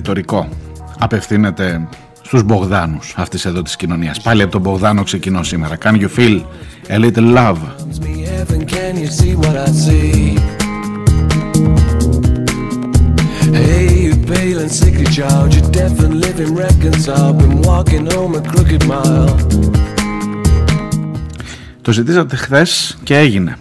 [0.00, 0.48] Ρητορικό.
[0.98, 1.88] Απευθύνεται
[2.22, 4.20] στους Μπογδάνους αυτής εδώ της κοινωνίας.
[4.20, 5.78] Πάλι από τον Μπογδάνο ξεκινώ σήμερα.
[5.82, 6.40] Can you feel
[6.88, 7.56] a little love?
[21.82, 23.56] Το ζητήσατε χθες και έγινε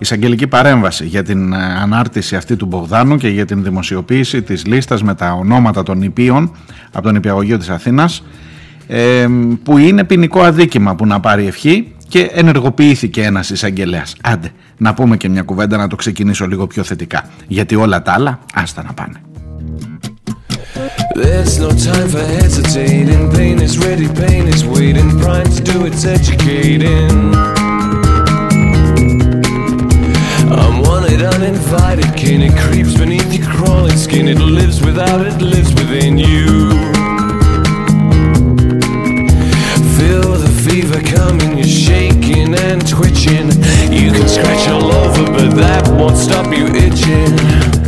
[0.00, 5.02] εισαγγελική παρέμβαση για την ε, ανάρτηση αυτή του Μπογδάνου και για την δημοσιοποίηση της λίστας
[5.02, 6.52] με τα ονόματα των υπείων
[6.92, 8.22] από τον Υπηαγωγείο της Αθήνας
[8.86, 9.26] ε,
[9.62, 14.16] που είναι ποινικό αδίκημα που να πάρει ευχή και ενεργοποιήθηκε ένας εισαγγελέας.
[14.22, 17.24] Άντε, να πούμε και μια κουβέντα να το ξεκινήσω λίγο πιο θετικά.
[17.46, 19.20] Γιατί όλα τα άλλα, άστα να πάνε.
[21.14, 23.22] There's no time for hesitating.
[23.36, 25.08] Pain is ready, pain is waiting.
[25.24, 27.69] Prime to do its educating.
[30.82, 32.42] Wanted, uninvited kin.
[32.42, 34.28] It creeps beneath your crawling skin.
[34.28, 36.70] It lives without, it lives within you.
[39.96, 43.48] Feel the fever coming, you're shaking and twitching.
[43.92, 47.79] You can scratch all over, but that won't stop you itching.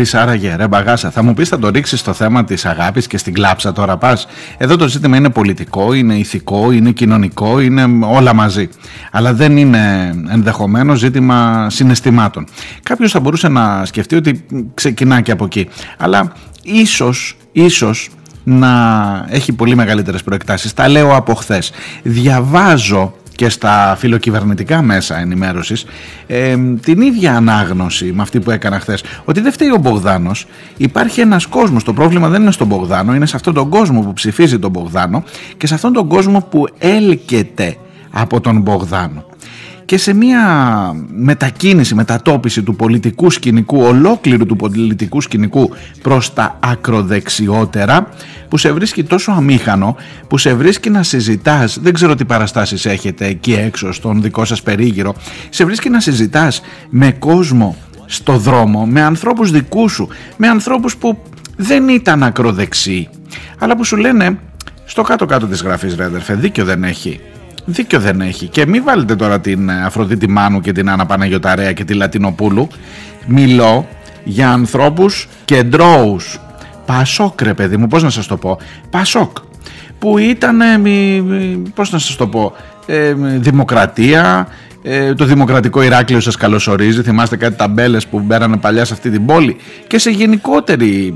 [0.00, 1.10] Μπορεί άραγε, ρε μπαγάσα.
[1.10, 4.26] Θα μου πεις, θα το ρίξεις στο θέμα της αγάπης και στην κλάψα τώρα πας.
[4.58, 8.68] Εδώ το ζήτημα είναι πολιτικό, είναι ηθικό, είναι κοινωνικό, είναι όλα μαζί.
[9.10, 12.46] Αλλά δεν είναι ενδεχομένως ζήτημα συναισθημάτων.
[12.82, 14.44] Κάποιος θα μπορούσε να σκεφτεί ότι
[14.74, 15.68] ξεκινά και από εκεί.
[15.96, 16.32] Αλλά
[16.62, 18.10] ίσως, ίσως
[18.44, 18.68] να
[19.28, 20.74] έχει πολύ μεγαλύτερες προεκτάσεις.
[20.74, 21.72] Τα λέω από χθες.
[22.02, 25.84] Διαβάζω και στα φιλοκυβερνητικά μέσα ενημέρωσης
[26.26, 29.04] ε, την ίδια ανάγνωση με αυτή που έκανα χθες.
[29.24, 30.46] Ότι δεν φταίει ο Μπογδάνος.
[30.76, 31.84] Υπάρχει ένας κόσμος.
[31.84, 35.24] Το πρόβλημα δεν είναι στον Μπογδάνο, είναι σε αυτόν τον κόσμο που ψηφίζει τον Μπογδάνο
[35.56, 37.76] και σε αυτόν τον κόσμο που έλκεται
[38.10, 39.29] από τον Μπογδάνο
[39.90, 40.42] και σε μια
[41.14, 45.70] μετακίνηση, μετατόπιση του πολιτικού σκηνικού, ολόκληρου του πολιτικού σκηνικού
[46.02, 48.08] προς τα ακροδεξιότερα
[48.48, 49.96] που σε βρίσκει τόσο αμήχανο,
[50.28, 54.62] που σε βρίσκει να συζητάς, δεν ξέρω τι παραστάσεις έχετε εκεί έξω στον δικό σας
[54.62, 55.14] περίγυρο,
[55.48, 61.22] σε βρίσκει να συζητάς με κόσμο στο δρόμο, με ανθρώπους δικούς σου, με ανθρώπους που
[61.56, 63.08] δεν ήταν ακροδεξιοί,
[63.58, 64.38] αλλά που σου λένε
[64.84, 67.20] στο κάτω-κάτω της γραφής ρε αδερφέ, δίκιο δεν έχει
[67.64, 68.46] δίκιο δεν έχει.
[68.46, 72.68] Και μην βάλετε τώρα την ε, Αφροδίτη Μάνου και την Άννα Παναγιωταρέα και τη Λατινοπούλου.
[73.26, 73.88] Μιλώ
[74.24, 76.40] για ανθρώπους κεντρώους.
[76.86, 78.58] Πασόκ ρε παιδί μου, πώς να σας το πω.
[78.90, 79.36] Πασόκ.
[79.98, 80.58] Που ήταν,
[81.74, 82.52] πώς να σας το πω,
[82.86, 84.48] ε, δημοκρατία,
[84.82, 87.02] ε, το Δημοκρατικό Ηράκλειο σας καλωσορίζει.
[87.02, 91.14] Θυμάστε κάτι ταμπέλες που μπέρανε παλιά σε αυτή την πόλη; Και σε γενικότερη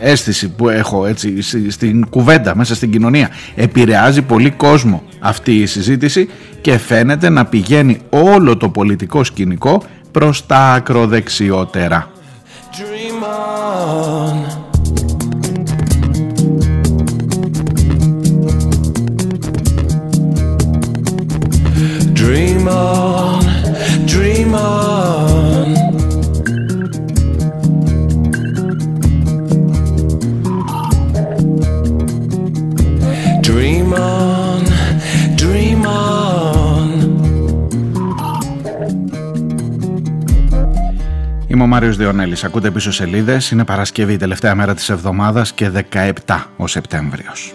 [0.00, 3.30] αίσθηση που έχω έτσι, στην κουβέντα μέσα στην κοινωνία.
[3.54, 6.28] Επηρεάζει πολύ κόσμο αυτή η συζήτηση
[6.60, 12.10] και φαίνεται να πηγαίνει όλο το πολιτικό σκηνικό προς τα ακροδεξιότερα.
[12.72, 14.51] Dream on,
[24.12, 25.68] dream on.
[33.46, 34.62] Dream on,
[35.42, 36.88] dream on.
[41.46, 42.44] Είμαι ο Μάριος Διονέλης.
[42.44, 43.50] Ακούτε πίσω σελίδες.
[43.50, 47.54] Είναι Παρασκευή, τελευταία μέρα της εβδομάδας και 17 ο Σεπτέμβριος.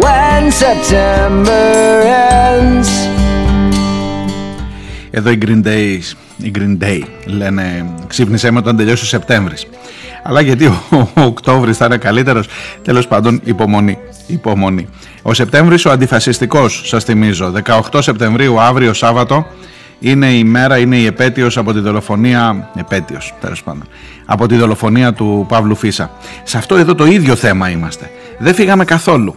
[0.00, 2.04] when September
[2.50, 2.88] ends.
[5.10, 5.98] Εδώ η Green Day,
[6.36, 9.66] η Green Day λένε ξύπνησέ με όταν τελειώσει ο Σεπτέμβρης.
[10.22, 12.48] Αλλά γιατί ο, ο Οκτώβρης θα είναι καλύτερος,
[12.82, 13.98] τέλος πάντων υπομονή.
[14.26, 14.88] υπομονή.
[15.22, 19.46] Ο Σεπτέμβρης ο αντιφασιστικός, σας θυμίζω, 18 Σεπτεμβρίου αύριο Σάββατο,
[20.00, 23.84] είναι η μέρα, είναι η επέτειος από τη δολοφονία, επέτειος τέλος πάντων,
[24.26, 26.10] από τη δολοφονία του Παύλου Φίσα.
[26.42, 28.10] Σε αυτό εδώ το ίδιο θέμα είμαστε.
[28.38, 29.36] Δεν φύγαμε καθόλου.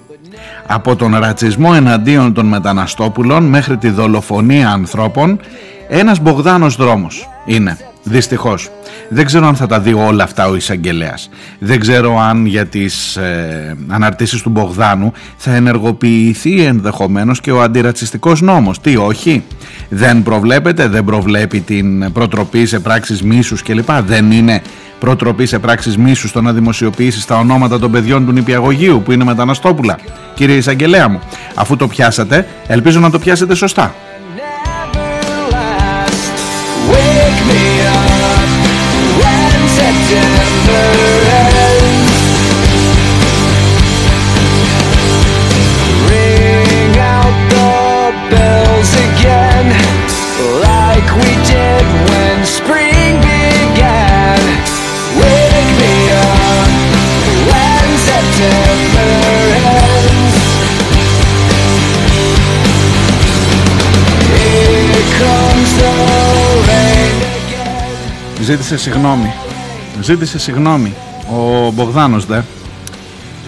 [0.68, 5.40] Από τον ρατσισμό εναντίον των μεταναστόπουλων μέχρι τη δολοφονία ανθρώπων,
[5.88, 8.70] ένας Μπογδάνος δρόμος είναι, δυστυχώς.
[9.10, 11.30] Δεν ξέρω αν θα τα δει όλα αυτά ο εισαγγελέας.
[11.60, 18.42] Δεν ξέρω αν για τις ε, αναρτήσεις του Μπογδάνου θα ενεργοποιηθεί ενδεχομένως και ο αντιρατσιστικός
[18.42, 18.82] νόμος.
[18.82, 19.44] Τι όχι;
[19.90, 23.92] Δεν προβλέπεται, δεν προβλέπει την προτροπή σε πράξεις μίσους κλπ.
[23.92, 24.62] Δεν είναι
[25.00, 29.24] προτροπή σε πράξεις μίσους το να δημοσιοποιήσεις τα ονόματα των παιδιών του νηπιαγωγείου που είναι
[29.24, 30.00] μεταναστόπουλα.
[30.34, 31.20] Κύριε εισαγγελέα μου,
[31.56, 33.94] αφού το πιάσατε, ελπίζω να το πιάσετε σωστά.
[68.46, 69.34] Ζήτησε συγγνώμη.
[70.02, 70.94] Ζήτησε συγγνώμη.
[71.32, 72.40] Ο Μπογδάνος δε.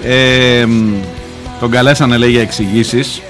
[0.03, 0.67] Ε,
[1.59, 3.21] τον καλέσανε λέει για εξηγήσεις.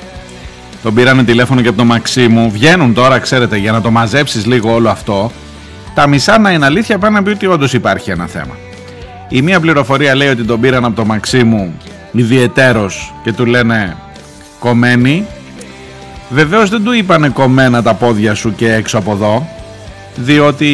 [0.87, 2.51] Τον πήρανε τηλέφωνο και από τον Μαξίμου.
[2.51, 5.31] Βγαίνουν τώρα, ξέρετε, για να το μαζέψεις λίγο όλο αυτό.
[5.95, 8.57] Τα μισά να είναι αλήθεια πάνε να πει ότι όντως υπάρχει ένα θέμα.
[9.29, 11.77] Η μία πληροφορία λέει ότι τον πήραν από τον Μαξίμου
[12.11, 13.97] ιδιαιτέρως και του λένε
[14.59, 15.25] κομμένη.
[16.29, 19.47] Βεβαίως δεν του είπανε κομμένα τα πόδια σου και έξω από εδώ
[20.15, 20.67] διότι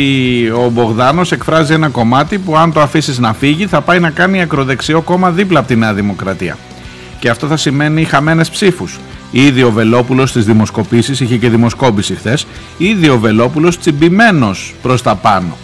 [0.65, 4.42] ο Μπογδάνος εκφράζει ένα κομμάτι που αν το αφήσεις να φύγει θα πάει να κάνει
[4.42, 6.57] ακροδεξιό κόμμα δίπλα από τη Νέα Δημοκρατία.
[7.19, 9.00] Και αυτό θα σημαίνει χαμένες ψήφους.
[9.36, 12.46] Ήδη ο Βελόπουλος στις δημοσκοπήσεις, είχε και δημοσκόπηση χθες,
[12.78, 15.58] ήδη ο Βελόπουλος τσιμπημένος προς τα πάνω.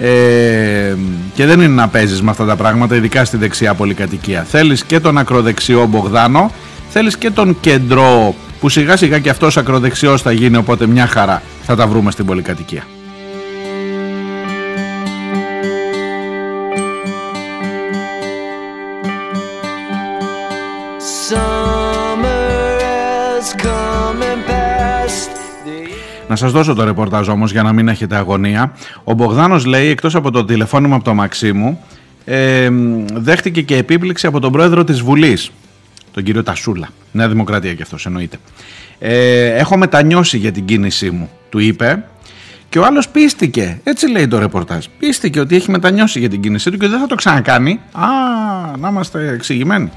[0.00, 0.94] Ε,
[1.34, 4.42] και δεν είναι να παίζεις με αυτά τα πράγματα, ειδικά στη δεξιά πολυκατοικία.
[4.42, 6.50] Θέλεις και τον ακροδεξιό Μπογδάνο,
[6.88, 11.42] θέλεις και τον κεντρό που σιγά σιγά και αυτός ακροδεξιός θα γίνει οπότε μια χαρά
[11.62, 12.82] θα τα βρούμε στην πολυκατοικία.
[26.28, 28.72] Να σας δώσω το ρεπορτάζ όμως για να μην έχετε αγωνία.
[29.04, 31.80] Ο Μπογδάνος λέει εκτός από το τηλεφώνημα από το Μαξίμου
[32.24, 32.68] ε,
[33.12, 35.50] δέχτηκε και επίπληξη από τον πρόεδρο της Βουλής,
[36.12, 36.88] τον κύριο Τασούλα.
[37.12, 38.36] Νέα Δημοκρατία και αυτός εννοείται.
[38.98, 42.04] Ε, έχω μετανιώσει για την κίνησή μου, του είπε.
[42.68, 44.84] Και ο άλλος πίστηκε, έτσι λέει το ρεπορτάζ.
[44.98, 47.80] Πίστηκε ότι έχει μετανιώσει για την κίνησή του και δεν θα το ξανακάνει.
[47.92, 48.06] Α,
[48.78, 49.90] να είμαστε εξηγημένοι.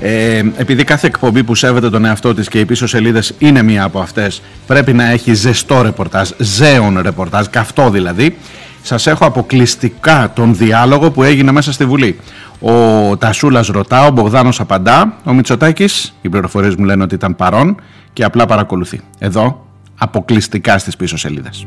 [0.00, 3.84] Ε, επειδή κάθε εκπομπή που σέβεται τον εαυτό της και οι πίσω σελίδες είναι μία
[3.84, 8.36] από αυτές πρέπει να έχει ζεστό ρεπορτάζ, ζέον ρεπορτάζ, καυτό δηλαδή
[8.82, 12.18] σας έχω αποκλειστικά τον διάλογο που έγινε μέσα στη Βουλή.
[12.60, 17.80] Ο Τασούλας ρωτά, ο Μπογδάνος απαντά, ο Μητσοτάκης, οι πληροφορίες μου λένε ότι ήταν παρόν
[18.12, 19.00] και απλά παρακολουθεί.
[19.18, 19.66] Εδώ,
[19.98, 21.66] αποκλειστικά στις πίσω σελίδες.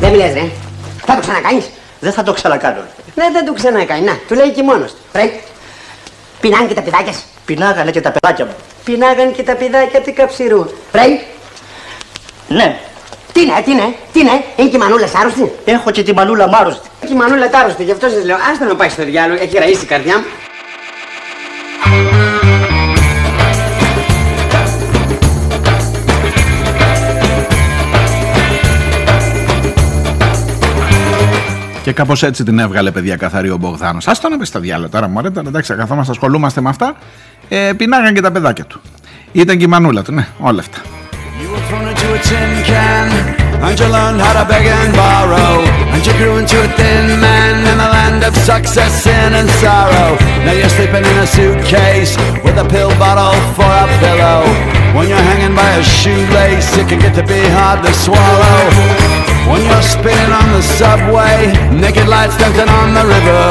[0.00, 0.50] Δεν μιλές ρε.
[1.06, 2.80] Θα το ξανακάνεις; Δεν θα το ξανακάνω.
[3.14, 4.00] Ναι, δεν το ξανακάνει.
[4.00, 4.98] Να, του λέει και μόνος του.
[5.12, 5.40] Πρέπει.
[6.40, 7.12] Πεινάνε και τα παιδάκια
[7.44, 8.54] Πεινάγανε και τα παιδάκια μου.
[8.84, 10.64] Πεινάγανε και τα παιδάκια του καψιρού.
[10.92, 11.20] Πρέπει.
[12.48, 12.78] Ναι.
[13.32, 16.48] Τι είναι, τι είναι, τι είναι, είναι και η μανούλας άρρωστη; Έχω και τη μανούλα
[16.48, 16.88] μου άρρωστη.
[17.00, 19.82] Και η μανούλα άρρωστη, γι' αυτό σας λέω, άστα να πάει στο διάλογο, έχει ραίσει
[19.82, 20.24] η καρδιά μου.
[31.88, 34.06] Και κάπως έτσι την έβγαλε, παιδιά, καθαρή ο Μπογδάνος.
[34.06, 35.20] Α το να πει στο διάλογο τώρα, μου.
[35.46, 36.96] Εντάξει, καθόμαστε, ασχολούμαστε με αυτά.
[37.48, 37.70] Ε,
[38.14, 38.80] και τα παιδάκια του.
[39.32, 40.78] Ήταν η μανούλα του, ναι, όλα αυτά.
[58.22, 59.17] Shoelace.
[59.50, 61.36] When you're spinning on the subway,
[61.82, 63.42] naked lights dancing on the river.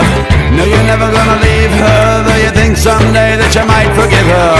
[0.55, 4.53] No, you're never gonna leave her, though you think someday that you might forgive her.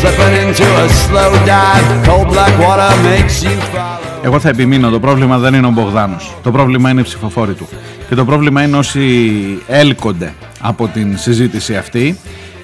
[0.00, 4.08] Slipping into a slow dive, cold black water makes you follow.
[4.22, 6.34] Εγώ θα επιμείνω, το πρόβλημα δεν είναι ο Μπογδάνος.
[6.42, 7.68] Το πρόβλημα είναι οι ψηφοφόροι του.
[8.08, 9.00] Και το πρόβλημα είναι όσοι
[9.66, 12.18] έλκονται από την συζήτηση αυτή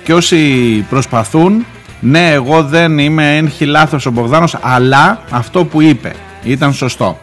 [0.05, 0.37] και όσοι
[0.91, 1.67] προσπαθούν,
[2.01, 7.19] ναι εγώ δεν είμαι, έχει λάθος ο Μπογδάνος, αλλά αυτό που είπε ήταν σωστό.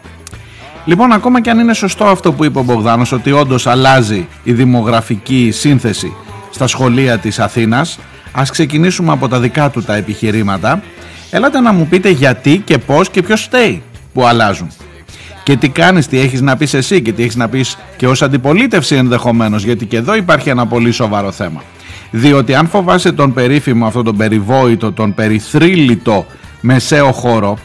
[0.85, 4.53] Λοιπόν, ακόμα και αν είναι σωστό αυτό που είπε ο Μπογδάνος, ότι όντως αλλάζει η
[4.53, 6.13] δημογραφική σύνθεση
[6.49, 7.99] στα σχολεία της Αθήνας,
[8.31, 10.83] ας ξεκινήσουμε από τα δικά του τα επιχειρήματα.
[11.31, 13.81] Έλατε να μου πείτε γιατί και πώς και ποιος φταίει
[14.13, 14.67] που αλλάζουν.
[15.43, 18.21] Και τι κάνεις, τι έχεις να πεις εσύ και τι έχεις να πεις και ως
[18.21, 21.63] αντιπολίτευση ενδεχομένως, γιατί και εδώ υπάρχει ένα πολύ σοβαρό θέμα.
[22.11, 26.25] Διότι αν φοβάσαι τον περίφημο, αυτό τον περιβόητο, τον περιθρύλητο
[26.61, 27.57] μεσαίο χώρο,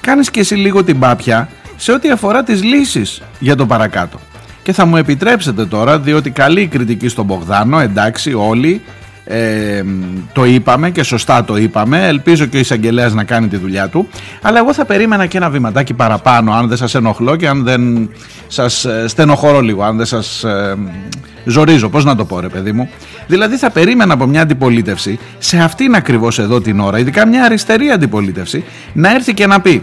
[0.00, 1.48] κάνεις και εσύ λίγο την πάπια
[1.84, 4.18] σε ό,τι αφορά τις λύσεις για το παρακάτω.
[4.62, 8.82] Και θα μου επιτρέψετε τώρα, διότι καλή κριτική στον Μπογδάνο, εντάξει όλοι,
[9.24, 9.82] ε,
[10.32, 12.06] το είπαμε και σωστά το είπαμε.
[12.06, 14.08] Ελπίζω και ο εισαγγελέας να κάνει τη δουλειά του.
[14.42, 18.10] Αλλά εγώ θα περίμενα και ένα βηματάκι παραπάνω, αν δεν σας ενοχλώ και αν δεν
[18.46, 20.76] σας στενοχωρώ λίγο, αν δεν σας ε,
[21.44, 21.88] ζορίζω.
[21.88, 22.88] Πώς να το πω, ρε παιδί μου.
[23.26, 27.90] Δηλαδή, θα περίμενα από μια αντιπολίτευση, σε αυτήν ακριβώς εδώ την ώρα, ειδικά μια αριστερή
[27.90, 29.82] αντιπολίτευση, να έρθει και να πει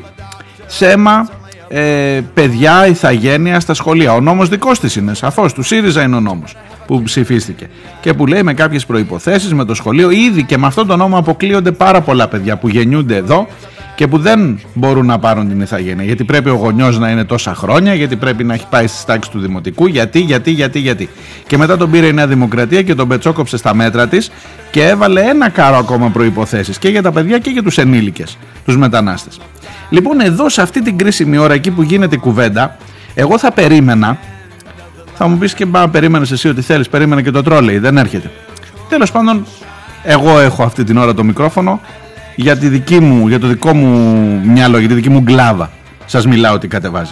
[0.73, 1.29] Σέμα,
[1.73, 4.13] ε, παιδιά, ηθαγένεια στα σχολεία.
[4.13, 6.55] Ο νόμος δικός της είναι, σαφώς, του ΣΥΡΙΖΑ είναι ο νόμος
[6.97, 7.67] που ψηφίστηκε.
[8.01, 11.17] Και που λέει με κάποιες προϋποθέσεις με το σχολείο ήδη και με αυτόν τον νόμο
[11.17, 13.47] αποκλείονται πάρα πολλά παιδιά που γεννιούνται εδώ
[13.95, 16.03] και που δεν μπορούν να πάρουν την ηθαγένεια.
[16.03, 19.31] Γιατί πρέπει ο γονιός να είναι τόσα χρόνια γιατί πρέπει να έχει πάει στις τάξεις
[19.31, 19.87] του δημοτικού.
[19.87, 21.09] Γιατί, γιατί, γιατί, γιατί.
[21.47, 24.31] Και μετά τον πήρε η Νέα Δημοκρατία και τον πετσόκοψε στα μέτρα της
[24.71, 28.77] και έβαλε ένα κάρο ακόμα προϋποθέσεις και για τα παιδιά και για τους ενήλικες, τους
[28.77, 29.39] μετανάστες.
[29.89, 32.77] Λοιπόν εδώ σε αυτή την κρίσιμη ώρα εκεί που γίνεται η κουβέντα
[33.13, 34.17] εγώ θα περίμενα
[35.15, 38.31] θα μου πεις και μπα περίμενες εσύ ότι θέλεις περίμενε και το τρόλεϊ δεν έρχεται.
[38.89, 39.45] Τέλος πάντων
[40.03, 41.79] εγώ έχω αυτή την ώρα το μικρόφωνο
[42.35, 45.69] για, τη δική μου, για το δικό μου μυαλό για τη δική μου γκλάβα
[46.05, 47.11] σας μιλάω ότι κατεβάζει.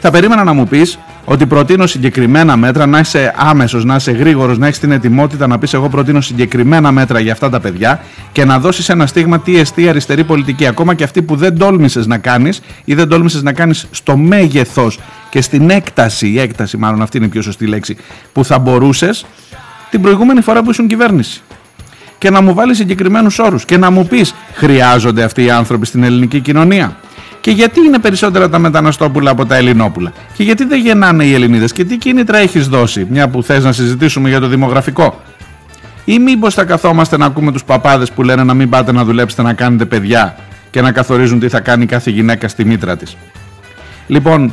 [0.00, 4.58] Θα περίμενα να μου πεις ότι προτείνω συγκεκριμένα μέτρα, να είσαι άμεσος, να είσαι γρήγορος,
[4.58, 8.00] να έχεις την ετοιμότητα να πεις: Εγώ προτείνω συγκεκριμένα μέτρα για αυτά τα παιδιά
[8.32, 10.66] και να δώσεις ένα στίγμα τι εστί αριστερή πολιτική.
[10.66, 14.98] Ακόμα και αυτή που δεν τόλμησες να κάνεις ή δεν τόλμησες να κάνεις στο μέγεθος
[15.30, 17.96] και στην έκταση, η έκταση μάλλον αυτή είναι η πιο σωστή λέξη,
[18.32, 19.26] που θα μπορούσες
[19.90, 21.42] την προηγούμενη φορά που ήσουν κυβέρνηση.
[22.18, 26.02] Και να μου βάλεις συγκεκριμένους όρους και να μου πεις: Χρειάζονται αυτοί οι άνθρωποι στην
[26.02, 26.96] ελληνική κοινωνία.
[27.40, 30.12] Και γιατί είναι περισσότερα τα μεταναστόπουλα από τα Ελληνόπουλα.
[30.36, 31.72] Και γιατί δεν γεννάνε οι Ελληνίδες.
[31.72, 35.20] Και τι κίνητρα έχεις δώσει, μια που θες να συζητήσουμε για το δημογραφικό.
[36.04, 39.42] Ή μήπως θα καθόμαστε να ακούμε τους παπάδες που λένε να μην πάτε να δουλέψετε
[39.42, 40.36] να κάνετε παιδιά
[40.70, 43.16] και να καθορίζουν τι θα κάνει κάθε γυναίκα στη μήτρα της.
[44.06, 44.52] Λοιπόν,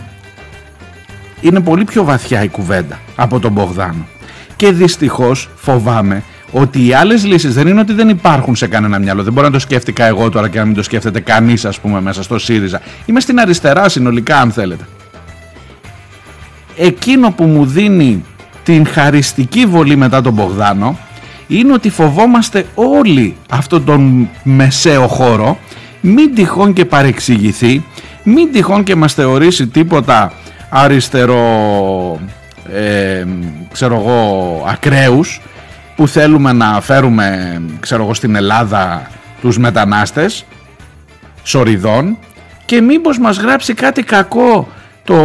[1.41, 4.07] είναι πολύ πιο βαθιά η κουβέντα από τον Μπογδάνο.
[4.55, 9.23] Και δυστυχώς φοβάμαι ότι οι άλλες λύσεις δεν είναι ότι δεν υπάρχουν σε κανένα μυαλό.
[9.23, 12.01] Δεν μπορώ να το σκέφτηκα εγώ τώρα και να μην το σκέφτεται κανείς, ας πούμε,
[12.01, 12.81] μέσα στο ΣΥΡΙΖΑ.
[13.05, 14.87] Είμαι στην αριστερά συνολικά, αν θέλετε.
[16.75, 18.23] Εκείνο που μου δίνει
[18.63, 20.97] την χαριστική βολή μετά τον Μπογδάνο
[21.47, 25.59] είναι ότι φοβόμαστε όλοι αυτόν τον μεσαίο χώρο
[26.01, 27.83] μην τυχόν και παρεξηγηθεί
[28.23, 30.33] μην τυχόν και μας θεωρήσει τίποτα
[30.69, 32.19] αριστερό
[32.73, 33.25] ε,
[33.71, 35.41] ξέρω εγώ ακραίους
[35.95, 40.45] που θέλουμε να φέρουμε ξέρω εγώ στην Ελλάδα τους μετανάστες
[41.43, 42.17] σοριδών
[42.65, 44.67] και μήπως μας γράψει κάτι κακό
[45.03, 45.15] το,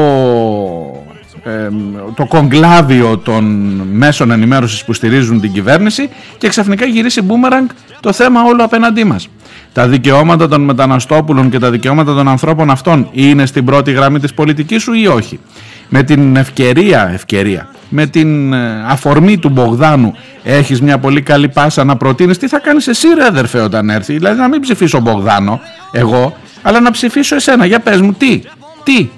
[2.14, 3.44] το κογκλάβιο των
[3.92, 7.68] μέσων ενημέρωσης που στηρίζουν την κυβέρνηση και ξαφνικά γυρίσει μπούμεραγκ
[8.00, 9.28] το θέμα όλο απέναντί μας.
[9.72, 14.34] Τα δικαιώματα των μεταναστόπουλων και τα δικαιώματα των ανθρώπων αυτών είναι στην πρώτη γραμμή της
[14.34, 15.40] πολιτικής σου ή όχι;
[15.88, 21.84] Με την ευκαιρία, ευκαιρία με την ε, αφορμή του Μπογδάνου έχεις μια πολύ καλή πάσα
[21.84, 25.60] να προτείνεις; Τι θα κάνεις εσύ ρε αδερφέ όταν έρθει; Δηλαδή να μην ψηφίσω Μπογδάνο
[25.92, 28.40] εγώ αλλά να ψηφίσω εσένα για πες μου τι,
[28.82, 29.08] τι;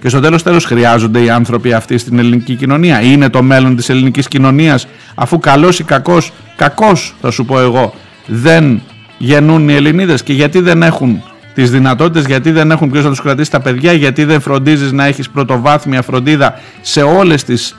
[0.00, 3.88] Και στο τέλος τέλος χρειάζονται οι άνθρωποι αυτοί στην ελληνική κοινωνία; Είναι το μέλλον της
[3.88, 7.94] ελληνικής κοινωνίας; Αφού καλός ή κακός κακός θα σου πω εγώ
[8.26, 8.82] δεν
[9.18, 11.22] γεννούν οι Ελληνίδες και γιατί δεν έχουν
[11.54, 15.04] τις δυνατότητες, γιατί δεν έχουν ποιος να τους κρατήσει τα παιδιά, γιατί δεν φροντίζεις να
[15.04, 17.76] έχεις πρωτοβάθμια φροντίδα σε όλες τις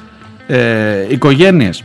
[0.48, 1.84] ε, οικογένειες.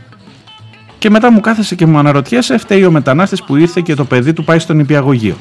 [0.97, 4.33] Και μετά μου κάθεσε και μου αναρωτιέσαι, φταίει ο μετανάστης που ήρθε και το παιδί
[4.33, 5.37] του πάει στον υπηαγωγείο.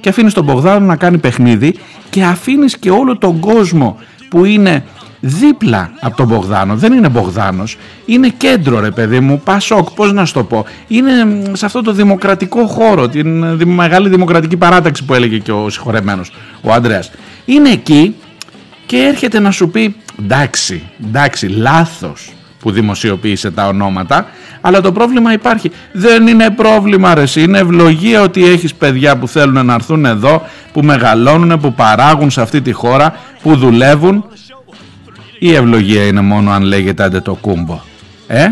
[0.00, 1.74] Και αφήνεις τον Μπογδάνο να κάνει παιχνίδι
[2.10, 4.84] και αφήνεις και όλο τον κόσμο που είναι
[5.26, 6.76] δίπλα από τον Μπογδάνο.
[6.76, 7.76] Δεν είναι Μπογδάνος,
[8.06, 10.64] είναι κέντρο ρε παιδί μου, Πασόκ, πώς να σου το πω.
[10.88, 11.12] Είναι
[11.52, 16.72] σε αυτό το δημοκρατικό χώρο, την μεγάλη δημοκρατική παράταξη που έλεγε και ο συγχωρεμένος, ο
[16.72, 17.10] Ανδρέας.
[17.44, 18.14] Είναι εκεί
[18.86, 24.26] και έρχεται να σου πει εντάξει, εντάξει, λάθος που δημοσιοποίησε τα ονόματα,
[24.60, 25.70] αλλά το πρόβλημα υπάρχει.
[25.92, 30.82] Δεν είναι πρόβλημα ρε είναι ευλογία ότι έχεις παιδιά που θέλουν να έρθουν εδώ, που
[30.82, 34.24] μεγαλώνουν, που παράγουν σε αυτή τη χώρα, που δουλεύουν.
[35.38, 37.80] Η ευλογία είναι μόνο αν λέγεται άντε το κούμπο.
[38.26, 38.48] Ε;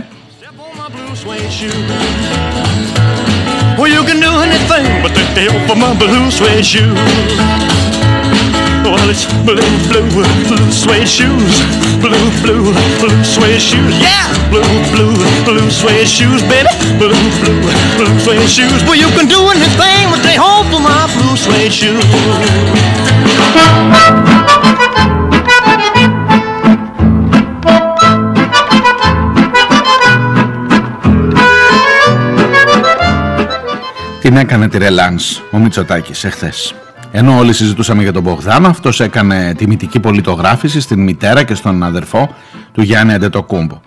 [34.32, 36.74] Την έκανε τη ρελάνς ο Μητσοτάκης εχθές.
[37.10, 42.34] Ενώ όλοι συζητούσαμε για τον Μπογδάνο, αυτός έκανε τιμητική πολιτογράφηση στην μητέρα και στον αδερφό
[42.72, 43.80] του Γιάννη Αντετοκούμπο.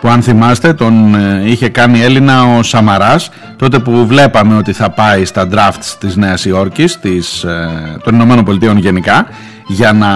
[0.00, 4.90] Που αν θυμάστε τον ε, είχε κάνει Έλληνα ο Σαμαράς τότε που βλέπαμε ότι θα
[4.90, 7.68] πάει στα drafts της Νέας Υόρκης, της, ε,
[8.04, 9.26] των Ηνωμένων Πολιτείων γενικά,
[9.66, 10.08] για να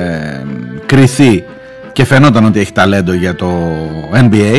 [0.00, 0.44] ε,
[0.86, 1.44] κριθεί
[1.92, 3.50] και φαινόταν ότι έχει ταλέντο για το
[4.12, 4.58] NBA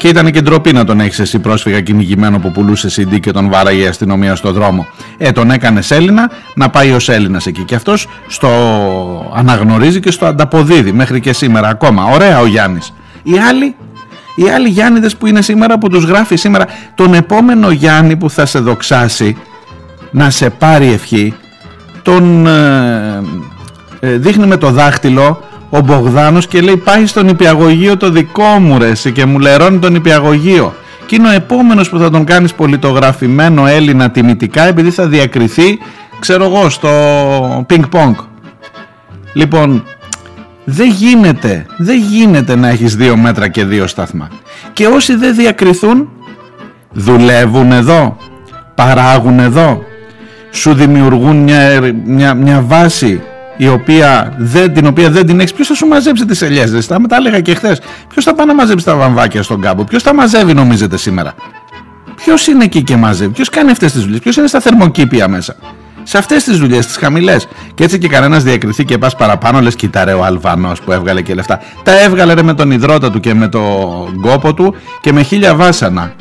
[0.00, 3.50] και ήταν και ντροπή να τον έχεις εσύ πρόσφυγα κυνηγημένο που πουλούσε CD και τον
[3.50, 4.86] βάραγε η αστυνομία στο δρόμο.
[5.18, 7.62] Ε, τον έκανες Έλληνα να πάει ως Έλληνας εκεί.
[7.62, 8.48] Και αυτός στο
[9.34, 12.04] αναγνωρίζει και στο ανταποδίδει μέχρι και σήμερα ακόμα.
[12.04, 12.92] Ωραία ο Γιάννης.
[13.22, 13.74] Οι άλλοι,
[14.34, 18.46] οι άλλοι Γιάννηδες που είναι σήμερα που τους γράφει σήμερα τον επόμενο Γιάννη που θα
[18.46, 19.36] σε δοξάσει
[20.10, 21.34] να σε πάρει ευχή
[22.02, 23.22] τον ε,
[24.00, 28.78] ε, δείχνει με το δάχτυλο ο Μπογδάνος και λέει πάει στον υπηαγωγείο το δικό μου
[28.78, 30.74] ρε και μου λερώνει τον υπηαγωγείο.
[31.06, 35.78] Και είναι ο επόμενος που θα τον κάνεις πολιτογραφημένο Έλληνα τιμητικά επειδή θα διακριθεί
[36.18, 36.90] ξέρω εγώ στο
[37.66, 38.18] πινκ πονκ
[39.32, 39.84] λοιπόν
[40.64, 44.28] δεν γίνεται δεν γίνεται να έχεις δύο μέτρα και δύο σταθμά.
[44.72, 46.08] Και όσοι δεν διακριθούν
[46.92, 48.16] δουλεύουν εδώ
[48.74, 49.82] παράγουν εδώ
[50.50, 53.20] σου δημιουργούν μια, μια, μια βάση
[53.60, 56.86] η οποία δεν, την οποία δεν την έχεις, ποιος θα σου μαζέψει τις ελιές.
[56.86, 57.80] Τα τα έλεγα και χθες.
[58.08, 61.34] Ποιος θα πάει να μαζέψει τα βαμβάκια στον κάμπο, ποιος θα μαζεύει, νομίζετε σήμερα;
[62.14, 65.56] Ποιος είναι εκεί και μαζεύει, ποιος κάνει αυτές τις δουλειές, ποιος είναι στα θερμοκήπια μέσα;
[66.02, 67.48] Σε αυτές τις δουλειές, τις χαμηλές.
[67.74, 71.34] Και έτσι και κανένας διακριθεί και πας παραπάνω, λες κοιτάρε ο Αλβανός που έβγαλε και
[71.34, 71.60] λεφτά.
[71.82, 75.54] Τα έβγαλε ρε με τον υδρότα του και με τον κόπο του και με χίλια
[75.54, 76.12] βάσανα.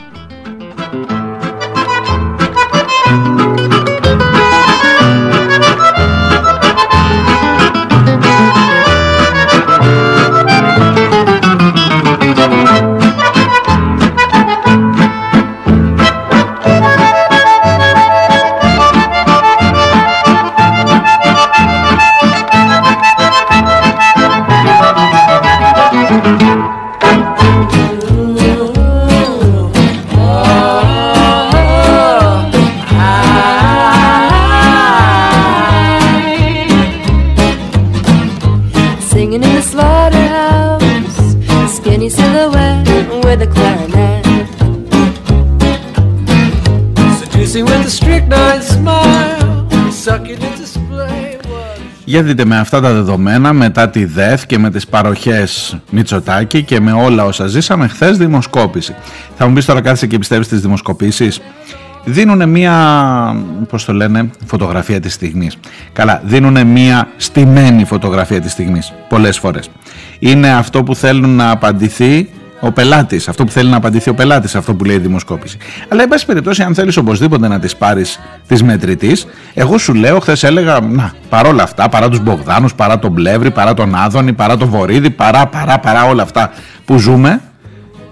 [52.10, 56.80] Για δείτε με αυτά τα δεδομένα μετά τη ΔΕΘ και με τις παροχές Μητσοτάκη και
[56.80, 58.95] με όλα όσα ζήσαμε χθες δημοσκόπηση.
[59.38, 61.41] Θα μου πεις τώρα κάθεσαι και πιστεύεις στις δημοσκοπήσεις.
[62.06, 62.76] Δίνουν μία,
[63.69, 65.58] πώς το λένε, φωτογραφία της στιγμής.
[65.93, 69.69] Καλά, δίνουν μία στημένη φωτογραφία της στιγμής, πολλές φορές.
[70.19, 74.56] Είναι αυτό που θέλουν να απαντηθεί ο πελάτης, αυτό που θέλει να απαντηθεί ο πελάτης,
[74.56, 75.58] αυτό που λέει η δημοσκόπηση.
[75.88, 80.19] Αλλά, εν πάση περιπτώσει, αν θέλεις οπωσδήποτε να τις πάρεις της μετρητής, εγώ σου λέω,
[80.19, 84.58] χθες έλεγα, να, παρόλα αυτά, παρά τους Μπογδάνους, παρά τον Πλεύρη, παρά τον Άδωνη, παρά
[84.58, 86.52] τον Βορύδη, παρά, παρά, παρά όλα αυτά
[86.86, 87.41] που ζούμε,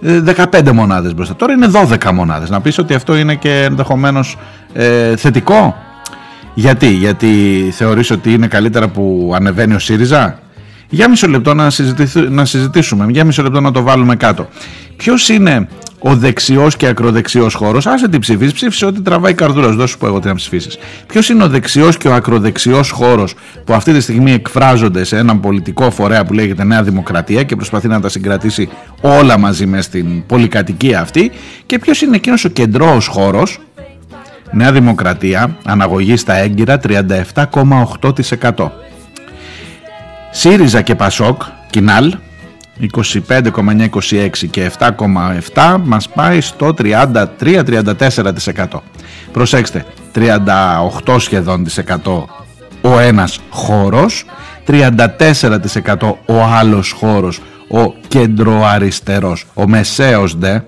[0.02, 1.36] 15 μονάδες μπροστά.
[1.36, 2.50] Τώρα είναι 12 μονάδες.
[2.50, 4.38] Να πεις ότι αυτό είναι και ενδεχομένως
[4.74, 5.76] ε, θετικό;
[6.54, 7.28] Γιατί, γιατί
[7.72, 10.40] θεωρείς ότι είναι καλύτερα που ανεβαίνει ο ΣΥΡΙΖΑ;
[10.90, 11.70] Για μισό λεπτό να,
[12.30, 14.48] να συζητήσουμε, για μισό λεπτό να το βάλουμε κάτω.
[14.98, 15.68] Ποιος είναι
[16.00, 19.70] ο δεξιός και ακροδεξιός χώρος, άσε την ψηφίσεις, ψήφισε ό,τι τραβάει η καρδούρα.
[19.70, 20.78] Δώσου που εγώ τι να ψηφίσεις.
[21.08, 25.40] Ποιος είναι ο δεξιός και ο ακροδεξιός χώρος που αυτή τη στιγμή εκφράζονται σε έναν
[25.40, 28.70] πολιτικό φορέα που λέγεται Νέα Δημοκρατία και προσπαθεί να τα συγκρατήσει
[29.02, 31.32] όλα μαζί με στην πολυκατοικία αυτή;
[31.66, 33.60] Και ποιος είναι εκείνος ο κεντρό χώρος,
[34.52, 38.87] Νέα Δημοκρατία, αναγωγή στα έγκυρα 37,8%.
[40.40, 42.16] ΣΥΡΙΖΑ και ΠΑΣΟΚ Κινάλ
[42.80, 48.82] 25,926 και 7,7 μας πάει στο 33-34%.
[49.32, 52.28] Προσέξτε, 38 σχεδόν της 100
[52.82, 54.26] ο ένας χώρος,
[54.66, 60.60] 34% ο άλλος χώρος, ο κεντροαριστερός, ο μεσαίος δε.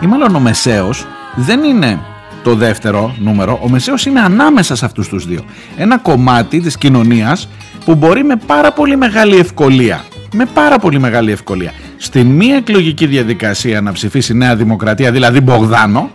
[0.00, 2.00] Ή μάλλον ο μεσαίος δεν είναι
[2.44, 5.40] το δεύτερο νούμερο, ο μεσαίος είναι ανάμεσα σε αυτούς τους δύο.
[5.76, 7.48] Ένα κομμάτι της κοινωνίας
[7.84, 13.06] που μπορεί με πάρα πολύ μεγάλη ευκολία, με πάρα πολύ μεγάλη ευκολία, στην μία εκλογική
[13.06, 16.10] διαδικασία να ψηφίσει Νέα Δημοκρατία, δηλαδή Μπογδάνο,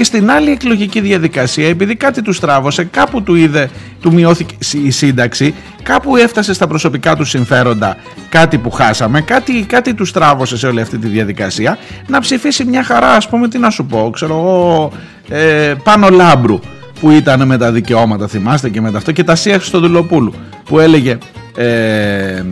[0.00, 4.90] και στην άλλη εκλογική διαδικασία, επειδή κάτι τους στράβωσε, κάπου του είδε, του μειώθηκε η
[4.90, 7.96] σύνταξη, κάπου έφτασε στα προσωπικά του συμφέροντα
[8.28, 12.84] κάτι που χάσαμε, κάτι, κάτι τους στράβωσε σε όλη αυτή τη διαδικασία, να ψηφίσει μια
[12.84, 14.92] χαρά, ας πούμε, τι να σου πω, ξέρω εγώ,
[15.28, 16.58] ε, πάνω λάμπρου
[17.00, 20.34] που ήταν με τα δικαιώματα, θυμάστε και με τα αυτό, και τα Σία Χριστοδουλοπούλου
[20.64, 21.18] που έλεγε
[21.56, 22.42] ε,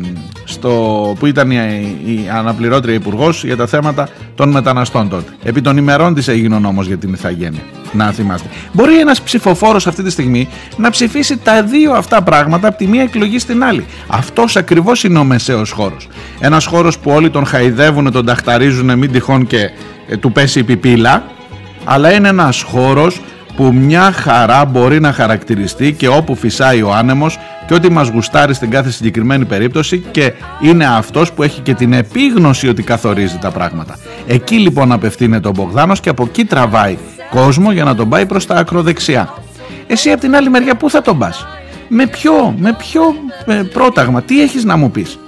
[0.50, 1.56] στο, που ήταν η,
[2.04, 5.32] η αναπληρώτρια υπουργός για τα θέματα των μεταναστών τότε.
[5.42, 7.60] Επί των ημερών της έγινε ο νόμος για την Ιθαγένεια.
[7.92, 8.48] Να θυμάστε.
[8.72, 13.02] Μπορεί ένας ψηφοφόρος αυτή τη στιγμή να ψηφίσει τα δύο αυτά πράγματα από τη μία
[13.02, 13.84] εκλογή στην άλλη.
[14.06, 16.08] Αυτός ακριβώς είναι ο μεσαίος χώρος.
[16.40, 19.70] Ένας χώρος που όλοι τον χαϊδεύουν, τον ταχταρίζουν, μην τυχόν και
[20.08, 21.24] ε, του πέσει η πιπίλα,
[21.84, 23.20] αλλά είναι ένας χώρος
[23.58, 28.54] που μια χαρά μπορεί να χαρακτηριστεί και όπου φυσάει ο άνεμος και ό,τι μας γουστάρει
[28.54, 33.50] στην κάθε συγκεκριμένη περίπτωση και είναι αυτός που έχει και την επίγνωση ότι καθορίζει τα
[33.50, 33.98] πράγματα.
[34.26, 36.98] Εκεί λοιπόν απευθύνεται ο Μπογδάνος και από εκεί τραβάει
[37.30, 39.34] κόσμο για να τον πάει προς τα ακροδεξιά.
[39.86, 41.46] Εσύ από την άλλη μεριά πού θα τον πας;
[41.88, 43.02] Με ποιο, με ποιο
[43.46, 45.18] ε, πρόταγμα, τι έχεις να μου πεις;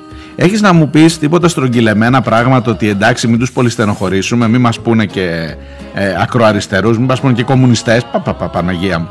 [0.42, 5.06] Έχεις να μου πεις τίποτα στρογγυλεμένα πράγματα ότι εντάξει μην τους πολυστενοχωρήσουμε, μην μας πούνε
[5.06, 5.54] και
[5.94, 9.08] ε, ακροαριστερούς, μην μας πούνε και κομμουνιστές, πα, πα, πα, Παναγία μου.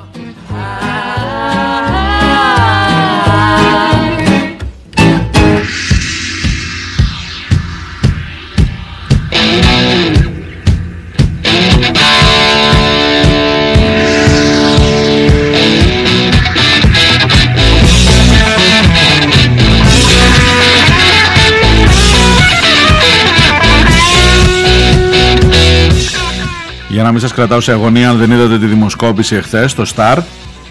[27.00, 30.18] Για να μην σας κρατάω σε αγωνία αν δεν είδατε τη δημοσκόπηση εχθές στο Star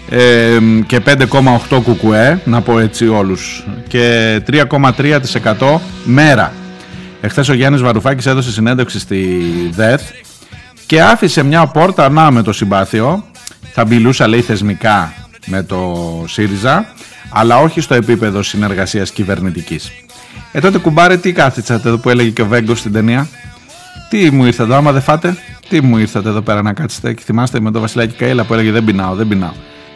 [0.09, 6.53] ε, και 5,8 κουκουέ, να πω έτσι όλους και 3,3% μέρα.
[7.21, 10.01] Εχθές ο Γιάννης Βαρουφάκης έδωσε συνέντευξη στη ΔΕΘ
[10.85, 13.25] και άφησε μια πόρτα να με το συμπάθειο
[13.73, 15.13] θα μπιλούσα λέει θεσμικά
[15.45, 16.85] με το ΣΥΡΙΖΑ
[17.29, 19.91] αλλά όχι στο επίπεδο συνεργασίας κυβερνητικής.
[20.51, 23.27] Ε τότε κουμπάρε τι κάθιτσατε εδώ που έλεγε και ο Βέγκος στην ταινία;
[24.09, 25.37] Τι μου ήρθε εδώ άμα δεν φάτε.
[25.69, 28.71] Τι μου ήρθατε εδώ πέρα να κάτσετε και θυμάστε με τον Βασιλάκη Καΐλα που έλεγε
[28.71, 29.51] Δεν πεινάω, δεν πεινάω.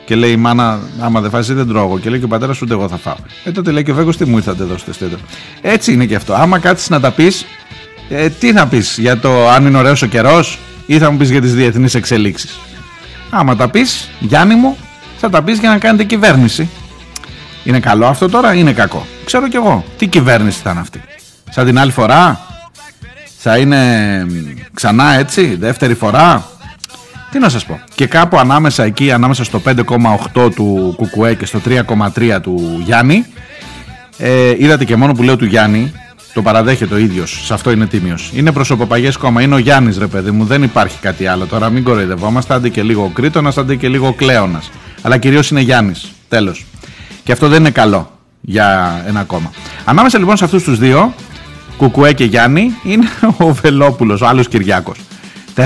[0.06, 2.00] Και λέει η μάνα, άμα δεν φάσεις δεν τρώγω.
[2.00, 3.16] Και λέει και ο πατέρας ούτε εγώ θα φάω.
[3.44, 5.18] Ε, τότε λέει και ο Βέγκο, τι μου ήρθατε εδώ στο στέτο.
[5.62, 6.34] Έτσι είναι και αυτό.
[6.34, 7.46] Άμα κάτσεις να τα πεις,
[8.10, 11.30] ε, τι θα πεις για το αν είναι ωραίος ο καιρός ή θα μου πεις
[11.30, 12.60] για τις διεθνείς εξελίξεις.
[13.30, 14.78] Άμα τα πεις, Γιάννη μου,
[15.18, 16.70] θα τα πεις για να κάνετε κυβέρνηση.
[17.64, 19.84] Είναι καλό αυτό τώρα ή είναι κακό; Ξέρω κι εγώ.
[19.98, 21.02] Τι κυβέρνηση θα είναι αυτή;
[21.50, 22.40] Σαν την άλλη φορά;
[23.46, 24.26] Θα είναι
[24.74, 26.46] ξανά έτσι, δεύτερη φορά;
[27.32, 27.80] Τι να σας πω.
[27.96, 33.26] Και κάπου ανάμεσα εκεί, ανάμεσα στο 5,8 του Κουκουέ και στο 3,3 του Γιάννη,
[34.18, 35.92] ε, είδατε και μόνο που λέω του Γιάννη,
[36.34, 38.32] το παραδέχεται ο ίδιος, σε αυτό είναι τίμιος.
[38.34, 41.46] Είναι προσωποπαγές κόμμα, είναι ο Γιάννης ρε παιδί μου, δεν υπάρχει κάτι άλλο.
[41.46, 44.70] Τώρα μην κοροϊδευόμαστε, άντε και λίγο Κρήτονας, άντε και λίγο Κλέονας.
[45.02, 46.66] Αλλά κυρίως είναι Γιάννης, τέλος.
[47.24, 49.52] Και αυτό δεν είναι καλό για ένα κόμμα.
[49.86, 51.14] Ανάμεσα λοιπόν σε αυτούς τους δύο,
[51.78, 53.08] Κουκουέ και Γιάννη είναι
[53.38, 54.98] ο Βελόπουλος, ο άλλος Κυριάκος.
[55.56, 55.64] 4%.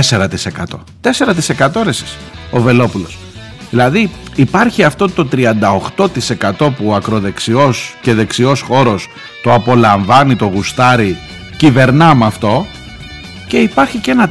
[1.02, 2.16] 4% ρε εσείς,
[2.50, 3.18] ο Βελόπουλος.
[3.70, 9.08] Δηλαδή υπάρχει αυτό το 38% που ο ακροδεξιός και δεξιός χώρος
[9.42, 11.16] το απολαμβάνει, το γουστάρει,
[11.56, 12.66] κυβερνά με αυτό
[13.46, 14.30] και υπάρχει και ένα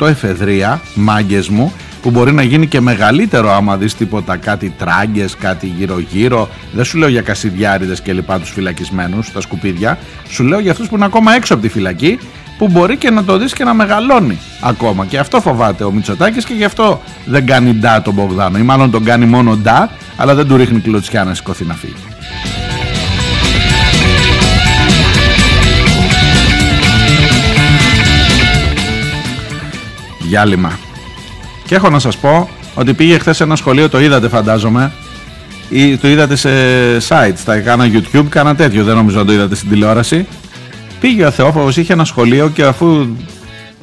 [0.00, 1.72] 4% εφεδρεία, μάγκες μου,
[2.04, 6.84] που μπορεί να γίνει και μεγαλύτερο άμα δεις τίποτα κάτι τράγκες, κάτι γύρω γύρω δεν
[6.84, 9.98] σου λέω για κασιδιάριδες και λοιπά τους φυλακισμένους τα σκουπίδια.
[10.28, 12.18] Σου λέω για αυτούς που είναι ακόμα έξω από τη φυλακή
[12.58, 15.06] που μπορεί και να το δεις και να μεγαλώνει ακόμα.
[15.06, 18.58] Και αυτό φοβάται ο Μητσοτάκης και γι' αυτό δεν κάνει ντά τον Μπογδάνο.
[18.58, 21.94] Ή μάλλον τον κάνει μόνο ντά αλλά δεν του ρίχνει κλωτσιά να σηκωθεί να φύγει.
[30.20, 30.78] Διάλειμμα
[31.66, 34.92] και έχω να σας πω ότι πήγε χθες ένα σχολείο, το είδατε φαντάζομαι,
[35.68, 36.50] ή το είδατε σε
[37.08, 40.26] sites, στα κάνα YouTube, κάνα τέτοιο, δεν νομίζω να το είδατε στην τηλεόραση.
[41.00, 43.06] Πήγε ο Θεόφοβος, είχε ένα σχολείο και αφού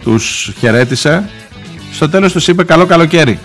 [0.03, 1.29] τους χαιρέτησε,
[1.91, 3.39] στο τέλος τους είπε καλό καλοκαίρι.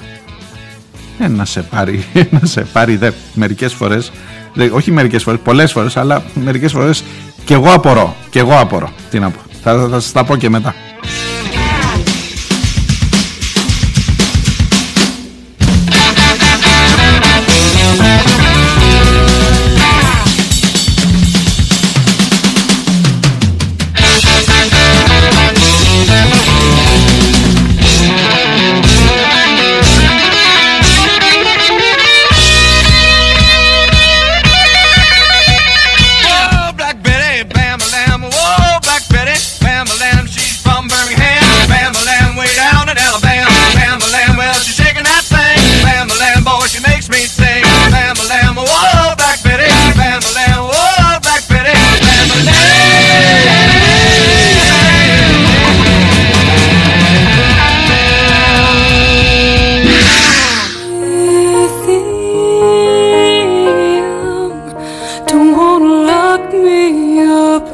[1.18, 2.04] Ε, να σε πάρει,
[2.40, 4.12] να σε πάρει δε, μερικές φορές,
[4.54, 7.04] δε, όχι μερικές φορές, πολλές φορές, αλλά μερικές φορές
[7.44, 10.50] και εγώ απορώ, και εγώ απορώ, τι να πω, θα, θα σας τα πω και
[10.50, 10.74] μετά.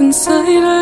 [0.03, 0.82] inside of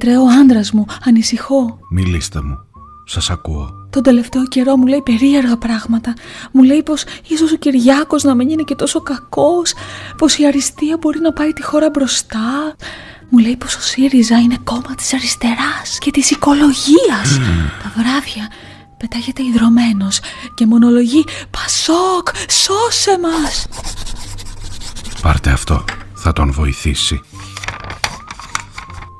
[0.00, 1.78] γιατρέ ο άντρας μου, ανησυχώ.
[1.90, 2.58] Μιλήστε μου,
[3.04, 3.70] Σας ακούω.
[3.90, 6.14] Τον τελευταίο καιρό μου λέει περίεργα πράγματα.
[6.52, 9.72] Μου λέει πως ίσως ο Κυριάκος να μην είναι και τόσο κακός.
[10.16, 12.76] Πως η αριστεία μπορεί να πάει τη χώρα μπροστά.
[13.28, 17.38] Μου λέει πως ο ΣΥΡΙΖΑ είναι κόμμα της αριστεράς και της οικολογίας.
[17.82, 18.48] Τα βράδια
[18.96, 20.20] πετάγεται ιδρωμένος
[20.54, 23.66] και μονολογεί «Πασόκ, σώσε μας!»
[25.22, 25.84] Πάρτε αυτό,
[26.14, 27.20] θα τον βοηθήσει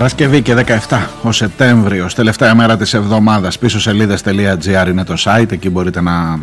[0.00, 0.54] Παρασκευή και
[0.88, 6.38] 17 ο Σεπτέμβριος, τελευταία μέρα της εβδομάδας, πίσω σελίδες.gr είναι το site, εκεί μπορείτε να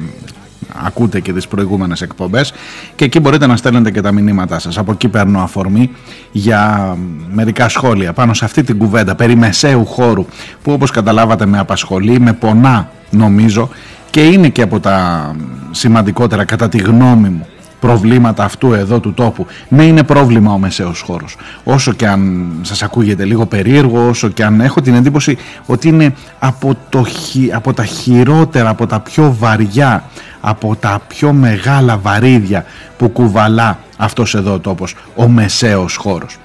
[0.85, 2.53] ακούτε και τις προηγούμενες εκπομπές
[2.95, 4.77] και εκεί μπορείτε να στέλνετε και τα μηνύματά σας.
[4.77, 5.91] Από εκεί παίρνω αφορμή
[6.31, 6.95] για
[7.31, 10.25] μερικά σχόλια πάνω σε αυτή την κουβέντα περί μεσαίου χώρου
[10.63, 13.69] που όπως καταλάβατε με απασχολεί, με πονά νομίζω
[14.09, 15.35] και είναι και από τα
[15.71, 17.47] σημαντικότερα κατά τη γνώμη μου
[17.79, 19.45] προβλήματα αυτού εδώ του τόπου.
[19.69, 21.35] Ναι, είναι πρόβλημα ο μεσαίος χώρος.
[21.63, 26.13] Όσο και αν σας ακούγεται λίγο περίεργο, όσο και αν έχω την εντύπωση ότι είναι
[26.39, 30.03] από, το, χει- από τα χειρότερα, από τα πιο βαριά,
[30.41, 32.65] από τα πιο μεγάλα βαρύδια
[32.97, 36.37] που κουβαλά αυτός εδώ ο τόπος, ο μεσαίος χώρος.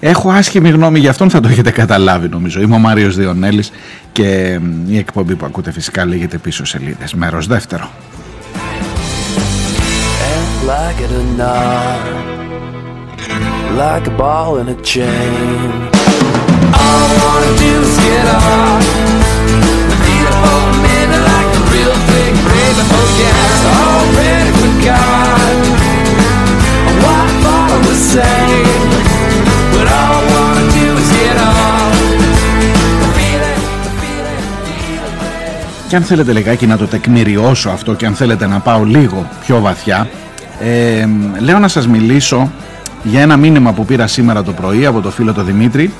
[0.00, 2.60] Έχω άσχημη γνώμη για αυτόν, θα το έχετε καταλάβει νομίζω.
[2.60, 3.70] Είμαι ο Μάριος Διονέλης
[4.12, 7.14] και μ, η εκπομπή που ακούτε φυσικά λέγεται πίσω σελίδες.
[7.14, 7.90] Μέρος δεύτερο.
[10.64, 12.00] And like it or not,
[13.76, 15.68] like a ball in a chain.
[16.80, 18.84] All I wanna do is get off.
[20.04, 22.82] Feel it for a minute like a real big baby.
[22.96, 25.54] Oh yeah, it's already forgot
[27.02, 28.88] what I thought I was saying.
[29.74, 31.94] But all I wanna do is get off.
[33.16, 33.58] Feel it,
[34.00, 35.88] feel it, feel it.
[35.88, 39.60] Και αν θέλετε λιγάκι να το τεκμηριώσω αυτό και αν θέλετε να πάω λίγο πιο
[39.60, 40.08] βαθιά,
[40.60, 42.50] ε, λέω να σας μιλήσω
[43.02, 45.92] για ένα μήνυμα που πήρα σήμερα το πρωί από το φίλο το Δημήτρη.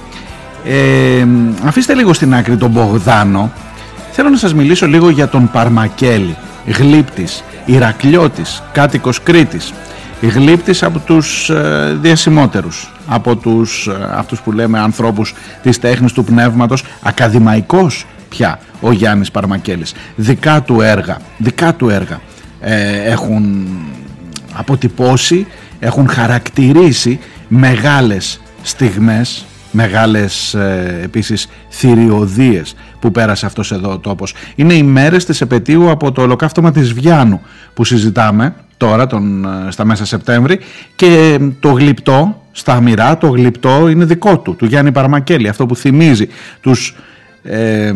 [0.64, 1.26] Ε,
[1.64, 3.52] αφήστε λίγο στην άκρη τον Μπογδάνο.
[4.12, 6.36] Θέλω να σας μιλήσω λίγο για τον Παρμακέλη,
[6.66, 9.72] γλύπτης, Ηρακλιώτης, κάτοικος Κρήτης.
[10.20, 16.24] Γλύπτης από τους ε, διασημότερους, από τους, ε, αυτούς που λέμε ανθρώπους της τέχνης του
[16.24, 19.94] πνεύματος, ακαδημαϊκός πια ο Γιάννης Παρμακέλης.
[20.16, 22.20] Δικά του έργα, δικά του έργα
[22.60, 23.66] ε, έχουν
[24.54, 25.46] αποτυπώσει,
[25.78, 34.34] έχουν χαρακτηρίσει μεγάλες στιγμές, μεγάλες ε, επίσης θηριωδίες που πέρασε αυτός εδώ ο τόπος.
[34.54, 37.40] Είναι οι μέρες της επαιτίου από το ολοκαύτωμα της Βιάνου
[37.74, 40.58] που συζητάμε τώρα τον, ε, στα μέσα Σεπτέμβρη
[40.96, 45.76] και το γλυπτό στα αμυρά, το γλυπτό είναι δικό του, του Γιάννη Παρμακέλη, αυτό που
[45.76, 46.28] θυμίζει
[46.60, 46.96] τους
[47.42, 47.92] ε,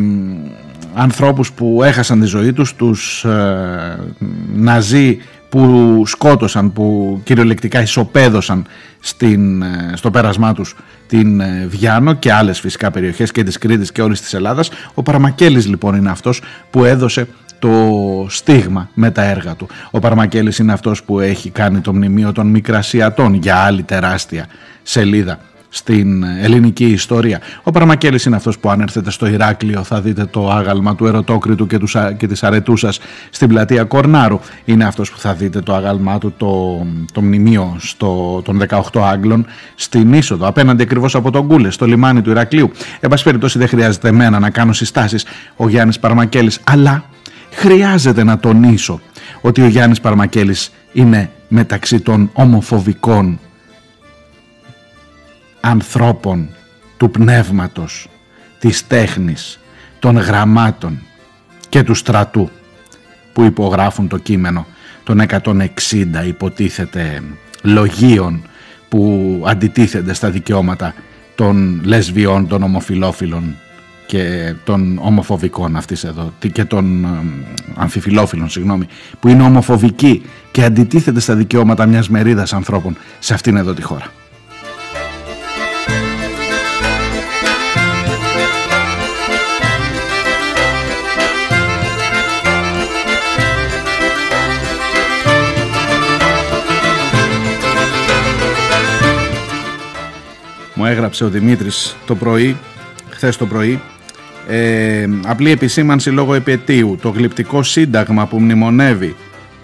[0.94, 3.98] ανθρώπους που έχασαν τη ζωή τους, τους ε,
[4.54, 8.66] ναζί που σκότωσαν, που κυριολεκτικά ισοπαίδωσαν
[9.00, 13.92] στην, ε, στο πέρασμά τους την ε, Βιάνο και άλλες φυσικά περιοχές και της Κρήτης
[13.92, 14.70] και όλης της Ελλάδας.
[14.94, 19.68] Ο Παρμακέλης λοιπόν είναι αυτός που έδωσε το στίγμα με τα έργα του.
[19.90, 24.46] Ο Παρμακέλης είναι αυτός που έχει κάνει το μνημείο των Μικρασιατών για άλλη τεράστια
[24.82, 27.40] σελίδα στην ελληνική ιστορία.
[27.62, 31.66] Ο Παρμακέλης είναι αυτός που αν έρθετε στο Ηράκλειο θα δείτε το άγαλμα του Ερωτόκριτου
[31.66, 33.00] και, τους, και της Αρετούσας
[33.30, 34.40] στην πλατεία Κορνάρου.
[34.64, 39.46] Είναι αυτός που θα δείτε το άγαλμά του, το, το μνημείο στο, των 18 Άγγλων
[39.74, 42.70] στην είσοδο, απέναντι ακριβώς από τον Κούλες, στο λιμάνι του Ηρακλείου.
[43.00, 45.24] Εν πάση περιπτώσει δεν χρειάζεται εμένα να κάνω συστάσεις
[45.56, 47.04] ο Γιάννης Παρμακέλης, αλλά
[47.50, 49.00] χρειάζεται να τονίσω
[49.40, 53.38] ότι ο Γιάννης Παρμακέλης είναι μεταξύ των ομοφοβικών
[55.68, 56.48] ανθρώπων
[56.96, 58.08] του πνεύματος,
[58.58, 59.58] της τέχνης,
[59.98, 60.98] των γραμμάτων
[61.68, 62.50] και του στρατού
[63.32, 64.66] που υπογράφουν το κείμενο
[65.04, 67.22] των 160 υποτίθεται
[67.62, 68.42] λογίων
[68.88, 70.94] που αντιτίθενται στα δικαιώματα
[71.34, 73.56] των λεσβιών, των ομοφιλόφιλων
[74.06, 77.08] και των ομοφοβικών αυτής εδώ τι- και των ε,
[77.76, 78.86] αμφιφιλόφιλων συγγνώμη,
[79.20, 84.12] που είναι ομοφοβικοί και αντιτίθεται στα δικαιώματα μιας μερίδας ανθρώπων σε αυτήν εδώ τη χώρα.
[100.77, 102.57] Μου έγραψε ο Δημήτρης το πρωί,
[103.09, 103.81] χθες το πρωί,
[104.47, 106.97] ε, απλή επισήμανση λόγω επαιτίου.
[107.01, 109.15] Το γλυπτικό σύνταγμα που μνημονεύει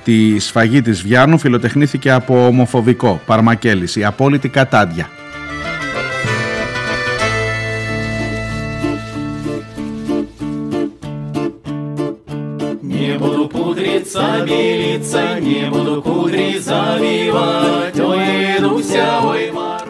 [0.03, 5.09] τη σφαγή της Βιάνου φιλοτεχνήθηκε από ομοφοβικό, Παρμακέλης, η απόλυτη κατάντια.
[12.91, 16.22] Не буду пудриться, белиться, не буду кудри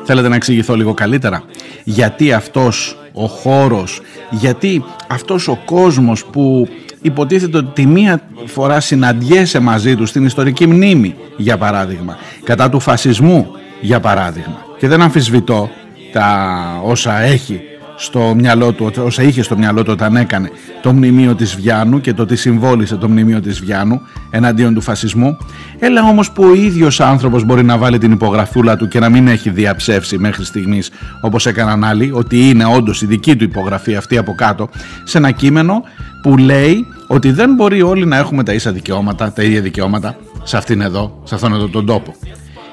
[0.05, 1.43] Θέλετε να εξηγηθώ λίγο καλύτερα;
[1.85, 4.01] Γιατί αυτός ο χώρος,
[4.31, 6.69] γιατί αυτός ο κόσμος που
[7.03, 12.81] υποτίθεται ότι τη μία φορά συναντιέσαι μαζί του στην ιστορική μνήμη, για παράδειγμα, κατά του
[12.81, 13.47] φασισμού,
[13.81, 14.65] για παράδειγμα.
[14.79, 15.71] Και δεν αμφισβητώ
[16.13, 17.61] τα όσα έχει
[17.97, 20.51] στο μυαλό του, όσα είχε στο μυαλό του όταν έκανε
[20.83, 25.37] το μνημείο της Βιάνου και το τι συμβόλισε το μνημείο της Βιάνου εναντίον του φασισμού.
[25.79, 29.29] Έλα όμως που ο ίδιος άνθρωπος μπορεί να βάλει την υπογραφούλα του και να μην
[29.29, 30.91] έχει διαψεύσει μέχρι στιγμής
[31.21, 34.69] όπως έκαναν άλλοι ότι είναι όντως η δική του υπογραφή αυτή από κάτω
[35.05, 35.83] σε ένα κείμενο
[36.23, 40.57] που λέει ότι δεν μπορεί όλοι να έχουμε τα ίσα δικαιώματα, τα ίδια δικαιώματα σε
[40.57, 42.15] αυτήν εδώ, σε αυτόν εδώ τον τόπο.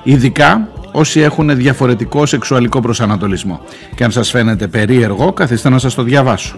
[0.04, 3.62] Ειδικά όσοι έχουν διαφορετικό σεξουαλικό προσανατολισμό.
[3.96, 6.56] Και αν σας φαίνεται περίεργο, καθίστε να σας το διαβάσω.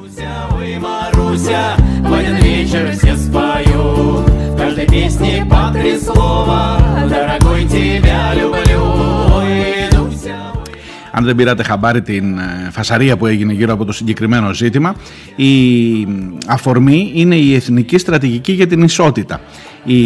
[11.15, 14.95] Αν δεν πήρατε χαμπάρι την ε, φασαρία που έγινε γύρω από το συγκεκριμένο ζήτημα,
[15.35, 15.51] η
[16.47, 19.41] αφορμή είναι η Εθνική Στρατηγική για την Ισότητα.
[19.83, 20.03] Η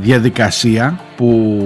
[0.00, 1.58] διαδικασία που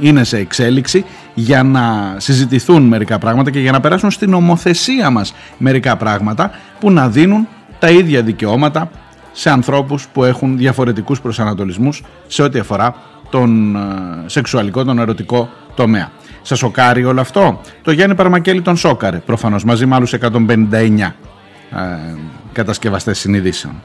[0.00, 1.04] είναι σε εξέλιξη
[1.38, 6.90] για να συζητηθούν μερικά πράγματα και για να περάσουν στην ομοθεσία μας μερικά πράγματα που
[6.90, 8.90] να δίνουν τα ίδια δικαιώματα
[9.32, 12.94] σε ανθρώπους που έχουν διαφορετικούς προσανατολισμούς σε ό,τι αφορά
[13.30, 13.80] τον ε,
[14.26, 16.10] σεξουαλικό, τον ερωτικό τομέα.
[16.42, 21.12] Σας σοκάρει όλο αυτό; Το Γιάννη Παρμακέλη τον σόκαρε, προφανώς μαζί με άλλους 159
[21.70, 22.16] ε,
[22.52, 23.82] κατασκευαστές συνειδήσεων.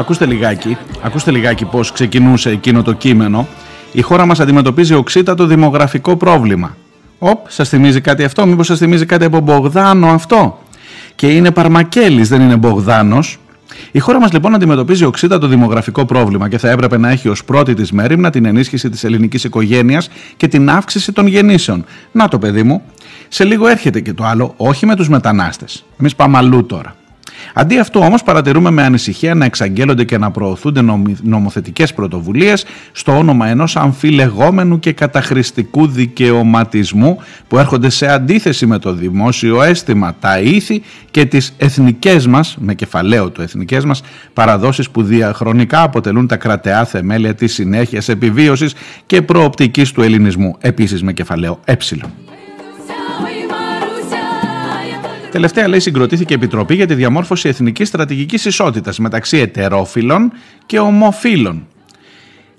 [0.00, 3.48] Ακούστε λιγάκι, ακούστε λιγάκι πώς ξεκινούσε εκείνο το κείμενο.
[3.92, 6.76] Η χώρα μας αντιμετωπίζει οξύτατο δημογραφικό πρόβλημα.
[7.18, 10.58] Οπ, σας θυμίζει κάτι αυτό, μήπως σας θυμίζει κάτι από Μπογδάνο αυτό;
[11.14, 13.38] Και είναι Παρμακέλης, δεν είναι Μπογδάνος.
[13.90, 17.74] Η χώρα μας λοιπόν αντιμετωπίζει οξύτατο δημογραφικό πρόβλημα και θα έπρεπε να έχει ως πρώτη
[17.74, 21.84] της μέρημνα την ενίσχυση της ελληνικής οικογένειας και την αύξηση των γεννήσεων.
[22.12, 22.82] Να το παιδί μου,
[23.28, 25.84] σε λίγο έρχεται και το άλλο, όχι με τους μετανάστες.
[26.00, 26.94] Εμείς πάμε αλλού τώρα.
[27.54, 33.16] Αντί αυτού όμως παρατηρούμε με ανησυχία να εξαγγέλλονται και να προωθούνται νομι- νομοθετικές πρωτοβουλίες στο
[33.16, 37.18] όνομα ενός αμφιλεγόμενου και καταχρηστικού δικαιωματισμού
[37.48, 42.74] που έρχονται σε αντίθεση με το δημόσιο αίσθημα, τα ήθη και τις εθνικές μας, με
[42.74, 48.74] κεφαλαίο το εθνικές μας, παραδόσεις που διαχρονικά αποτελούν τα κρατεά θεμέλια της συνέχειας επιβίωσης
[49.06, 51.74] και προοπτικής του ελληνισμού, επίσης με κεφαλαίο ε.
[55.30, 60.32] Τελευταία λέει συγκροτήθηκε επιτροπή για τη διαμόρφωση εθνικής στρατηγικής ισότητας μεταξύ ετερόφιλων
[60.66, 61.66] και ομοφύλων.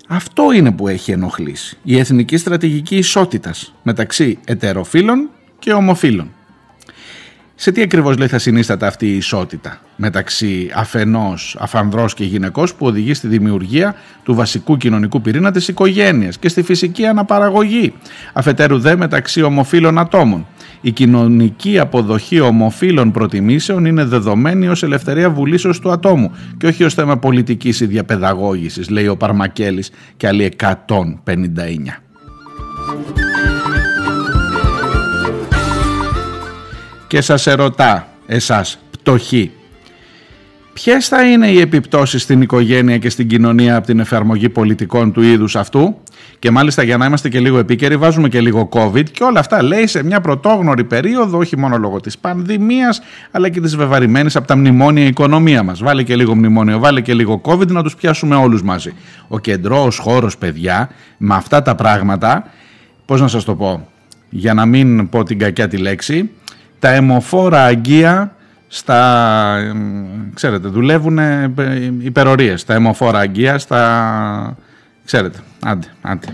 [0.08, 1.78] Αυτό είναι που έχει ενοχλήσει.
[1.82, 6.30] Η εθνική στρατηγική ισότητας μεταξύ ετεροφύλων και ομοφύλων.
[7.54, 12.86] Σε τι ακριβώς λέει θα συνίσταται αυτή η ισότητα μεταξύ αφενός αφανδρός και γυναικός που
[12.86, 17.94] οδηγεί στη δημιουργία του βασικού κοινωνικού πυρήνα της οικογένειας και στη φυσική αναπαραγωγή.
[18.32, 20.46] Αφετέρου δε μεταξύ ομοφύλων ατόμων.
[20.80, 26.94] Η κοινωνική αποδοχή ομοφύλων προτιμήσεων είναι δεδομένη ως ελευθερία βουλήσεως του ατόμου και όχι ως
[26.94, 32.02] θέμα πολιτικής ή διαπαιδαγώγησης, λέει ο Παρμακέλης και άλλοι 159.
[37.12, 39.50] Και σας ερωτά εσάς πτωχοί
[40.72, 45.22] ποιες θα είναι οι επιπτώσεις στην οικογένεια και στην κοινωνία από την εφαρμογή πολιτικών του
[45.22, 45.96] είδους αυτού;
[46.38, 49.62] Και μάλιστα για να είμαστε και λίγο επίκαιροι βάζουμε και λίγο COVID και όλα αυτά
[49.62, 53.00] λέει σε μια πρωτόγνωρη περίοδο όχι μόνο λόγω της πανδημίας
[53.30, 55.82] αλλά και της βεβαρημένης από τα μνημόνια οικονομία μας.
[55.82, 58.92] Βάλε και λίγο μνημόνιο, βάλε και λίγο COVID να τους πιάσουμε όλους μαζί.
[59.28, 62.44] Ο κεντρός χώρος παιδιά με αυτά τα πράγματα,
[63.04, 63.88] πώς να σας το πω,
[64.30, 66.30] για να μην πω την κακιά τη λέξη,
[66.82, 68.36] τα αιμοφόρα αγγεία
[68.68, 69.72] στα, ε,
[70.34, 71.52] ξέρετε, δουλεύουν ε,
[71.98, 74.56] υπερορίες, στα αιμοφόρα αγκία, στα,
[75.04, 76.26] ξέρετε, άντε, άντε.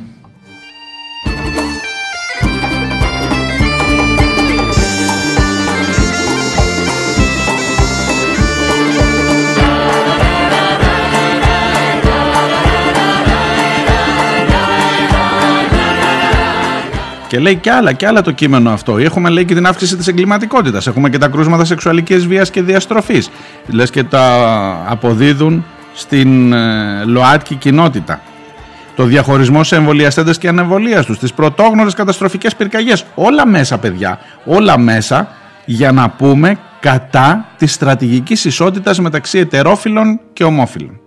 [17.29, 18.99] Και λέει και άλλα, και άλλα το κείμενο αυτό.
[18.99, 20.87] Έχουμε λέει και την αύξηση της εγκληματικότητας.
[20.87, 23.31] Έχουμε και τα κρούσματα σεξουαλικής βίας και διαστροφής.
[23.67, 24.25] Λες και τα
[24.89, 25.65] αποδίδουν
[25.95, 28.21] στην ε, ΛΟΑΤΚΙ κοινότητα.
[28.97, 31.19] Το διαχωρισμό σε εμβολιαστέντες και ανεμβολίας τους.
[31.19, 33.05] Τις πρωτόγνωρες καταστροφικές πυρκαγιές.
[33.15, 34.19] Όλα μέσα, παιδιά.
[34.45, 35.29] Όλα μέσα
[35.65, 41.01] για να πούμε κατά της στρατηγικής ισότητας μεταξύ ετερόφιλων και ομόφυλων.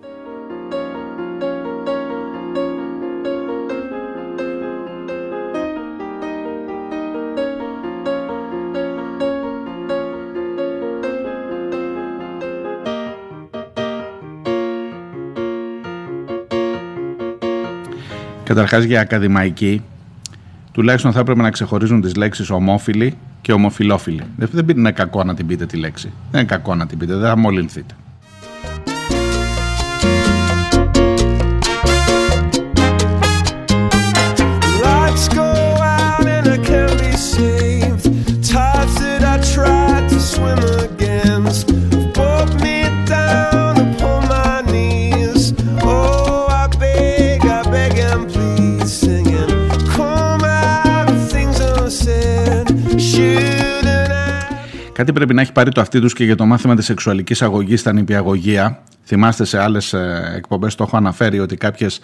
[18.44, 19.82] Καταρχάς για ακαδημαϊκή,
[20.72, 24.22] τουλάχιστον θα έπρεπε να ξεχωρίζουν τις λέξεις ομόφιλοι και ομοφιλόφιλοι.
[24.36, 26.12] Δεν δεν είναι κακό να την πείτε τη λέξη.
[26.30, 27.94] Δεν είναι κακό να την πείτε, δεν θα μολυνθείτε.
[55.12, 55.22] I?
[55.22, 57.80] Κάτι πρέπει να έχει πάρει το αυτί τους και για το μάθημα της σεξουαλικής αγωγής
[57.80, 58.82] στα νηπιαγωγεία.
[59.04, 59.92] Θυμάστε σε άλλες
[60.36, 62.00] εκπομπές το έχω αναφέρει ότι κάποιες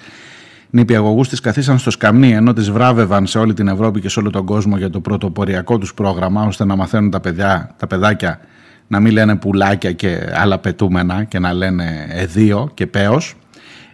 [0.71, 4.31] νηπιαγωγούς τις καθίσαν στο σκαμνί ενώ τις βράβευαν σε όλη την Ευρώπη και σε όλο
[4.31, 8.41] τον κόσμο για το πρωτοποριακό τους πρόγραμμα ώστε να μαθαίνουν τα, παιδιά, τα παιδάκια
[8.87, 13.35] να μην λένε πουλάκια και άλλα πετούμενα και να λένε εδίο και πέος.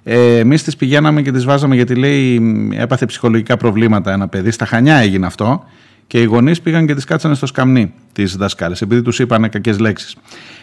[0.02, 2.40] Ε, Εμείς τις πηγαίναμε και τις βάζαμε γιατί λέει
[2.76, 4.50] έπαθε ψυχολογικά προβλήματα ένα παιδί.
[4.50, 5.64] Στα Χανιά έγινε αυτό
[6.07, 9.78] και οι γονείς πήγαν και τις κάτσανε στο σκαμνί τις δασκάλες, επειδή τους είπανε κακές
[9.78, 10.16] λέξεις.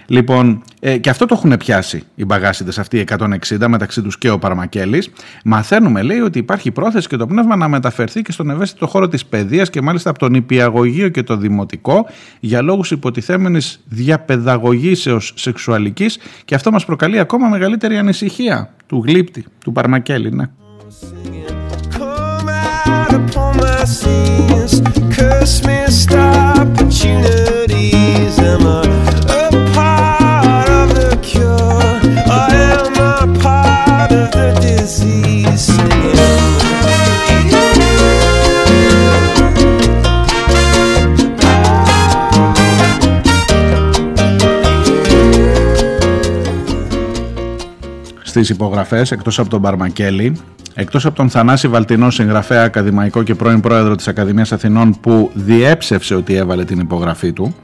[0.06, 4.30] Λοιπόν, ε, και αυτό το έχουν πιάσει οι μπαγάσιδες αυτοί οι 160 μεταξύ τους και
[4.30, 5.10] ο Παρμακέλης.
[5.44, 9.26] Μαθαίνουμε, λέει, ότι υπάρχει πρόθεση και το πνεύμα να μεταφερθεί και στον ευαίσθητο χώρο της
[9.26, 12.06] παιδείας και μάλιστα από τον υπηαγωγείο και το δημοτικό
[12.40, 19.72] για λόγους υποτιθέμενης διαπαιδαγωγήσεως σεξουαλικής και αυτό μας προκαλεί ακόμα μεγαλύτερη ανησυχία του γλύπτη, του
[19.72, 20.50] Παρμακέλη, ναι.
[25.52, 28.40] Christmas opportunities.
[28.40, 28.81] Am I
[48.44, 50.38] στις υπογραφές εκτός από τον Μπαρμακέλη
[50.74, 56.16] εκτός από τον Θανάση Βαλτινό συγγραφέα ακαδημαϊκό και πρώην πρόεδρο της Ακαδημίας Αθηνών που διέψευσε
[56.16, 57.56] ότι έβαλε την υπογραφή του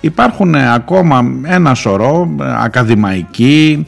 [0.00, 3.86] υπάρχουν ε, ακόμα ένα σωρό ε, ακαδημαϊκοί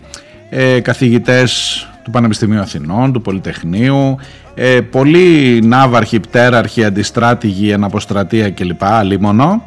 [0.51, 4.18] ε, καθηγητές του Πανεπιστημίου Αθηνών, του Πολυτεχνείου
[4.55, 8.83] ε, πολλοί ναύαρχοι, πτέραρχοι, αντιστράτηγοι, εναποστρατεία κλπ.
[9.05, 9.62] Λίμωνο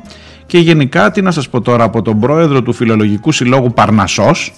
[0.45, 4.53] και γενικά τι να σας πω τώρα από τον πρόεδρο του Φιλολογικού Συλλόγου Παρνασσός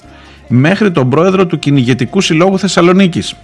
[0.50, 3.36] μέχρι τον πρόεδρο του Κυνηγετικού Συλλόγου Θεσσαλονίκης.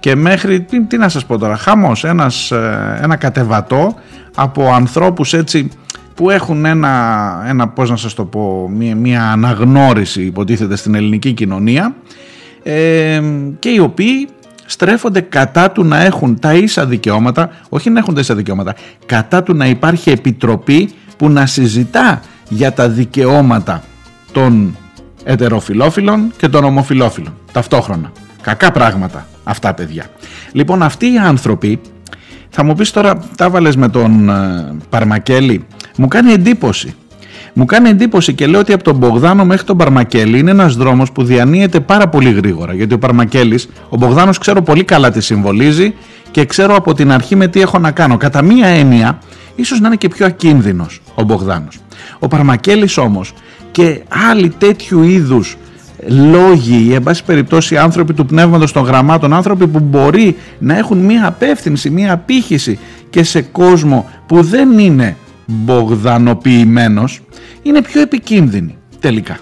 [0.00, 3.94] Και μέχρι, τι, τι να σας πω τώρα, χαμός, ένας, ε, ένα κατεβατό
[4.34, 5.68] από ανθρώπους έτσι
[6.14, 11.32] που έχουν ένα, ένα πώς να σας το πω, μια, μια αναγνώριση υποτίθεται στην ελληνική
[11.32, 11.94] κοινωνία
[12.62, 13.22] ε,
[13.58, 14.28] και οι οποίοι
[14.66, 18.74] στρέφονται κατά του να έχουν τα ίσα δικαιώματα, όχι να έχουν τα ίσα δικαιώματα,
[19.06, 23.82] κατά του να υπάρχει επιτροπή που να συζητά για τα δικαιώματα
[24.32, 24.76] των
[25.26, 28.12] ετεροφιλόφιλων και των ομοφιλόφιλων ταυτόχρονα.
[28.42, 30.04] Κακά πράγματα αυτά παιδιά.
[30.52, 31.80] Λοιπόν αυτοί οι άνθρωποι
[32.48, 35.66] θα μου πεις τώρα τα βάλες με τον ε, Παρμακέλη
[35.96, 36.94] μου κάνει εντύπωση
[37.58, 41.12] μου κάνει εντύπωση και λέω ότι από τον Μπογδάνο μέχρι τον Παρμακέλη είναι ένας δρόμος
[41.12, 42.74] που διανύεται πάρα πολύ γρήγορα.
[42.74, 45.94] Γιατί ο Παρμακέλης, ο Μπογδάνος ξέρω πολύ καλά τι συμβολίζει
[46.30, 48.16] και ξέρω από την αρχή με τι έχω να κάνω.
[48.16, 49.18] Κατά μία έννοια,
[49.54, 51.78] ίσως να είναι και πιο ακίνδυνος ο Μπογδάνος.
[52.18, 53.32] Ο Παρμακέλης όμως
[53.76, 54.00] και
[54.30, 55.56] άλλοι τέτοιου είδους
[56.06, 60.98] λόγοι ή εν πάση περιπτώσει άνθρωποι του πνεύματος των γραμμάτων, άνθρωποι που μπορεί να έχουν
[60.98, 62.78] μία απεύθυνση, μία απήχηση
[63.10, 65.16] και σε κόσμο που δεν είναι
[65.46, 67.20] μπογδανοποιημένος,
[67.62, 69.38] είναι πιο επικίνδυνοι τελικά.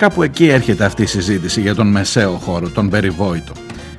[0.00, 3.52] Κάπου εκεί έρχεται αυτή η συζήτηση για τον μεσαίο χώρο, τον περιβόητο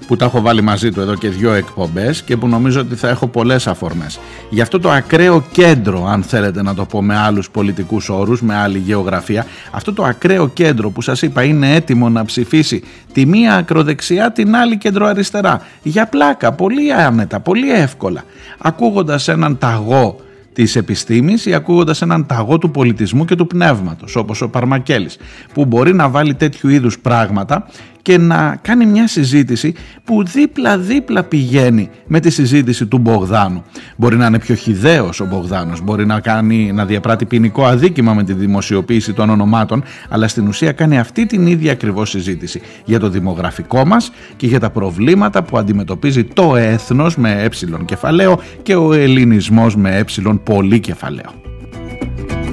[0.08, 3.10] που τα έχω βάλει μαζί του εδώ και δύο εκπομπές και που νομίζω ότι θα
[3.10, 4.20] έχω πολλές αφορμές.
[4.50, 8.56] Γι' αυτό το ακραίο κέντρο, αν θέλετε να το πω με άλλους πολιτικούς όρους, με
[8.56, 12.84] άλλη γεωγραφία, αυτό το ακραίο κέντρο που σας είπα είναι έτοιμο να ψηφίσει
[13.14, 15.62] τη μία ακροδεξιά, την άλλη κεντροαριστερά.
[15.84, 18.24] Για πλάκα, πολύ άνετα, πολύ εύκολα.
[18.58, 20.20] Ακούγοντας έναν ταγό
[20.54, 25.18] της επιστήμης ή ακούγοντας έναν ταγό του πολιτισμού και του πνεύματος όπως ο Παρμακέλης
[25.54, 27.68] που μπορεί να βάλει τέτοιου είδους πράγματα
[28.02, 29.74] και να κάνει μια συζήτηση
[30.04, 33.64] που δίπλα-δίπλα πηγαίνει με τη συζήτηση του Μπογδάνου.
[33.96, 38.24] Μπορεί να είναι πιο χιδαίος ο Μπογδάνος, μπορεί να, κάνει, να διαπράττει ποινικό αδίκημα με
[38.24, 43.10] τη δημοσιοποίηση των ονομάτων, αλλά στην ουσία κάνει αυτή την ίδια ακριβώς συζήτηση για το
[43.10, 47.50] δημογραφικό μας και για τα προβλήματα που αντιμετωπίζει το έθνος με ε
[47.86, 50.04] κεφαλαίο και ο ελληνισμός με ε
[50.44, 51.42] πολύ κεφαλαίο.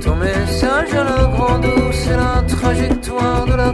[0.04, 3.70] Ton message à la grande eau, c'est la trajectoire de la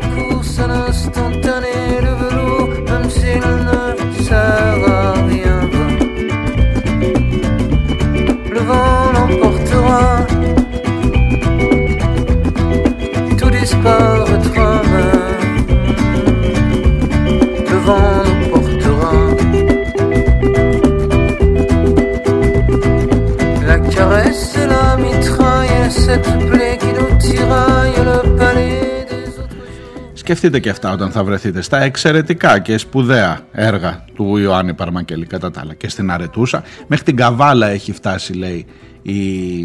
[30.25, 35.51] Σκεφτείτε και αυτά όταν θα βρεθείτε στα εξαιρετικά και σπουδαία έργα του Ιωάννη Παρμακελή κατά
[35.51, 36.63] τα άλλα και στην Αρετούσα.
[36.87, 38.67] Μέχρι την Καβάλα έχει φτάσει λέει
[39.03, 39.61] οι,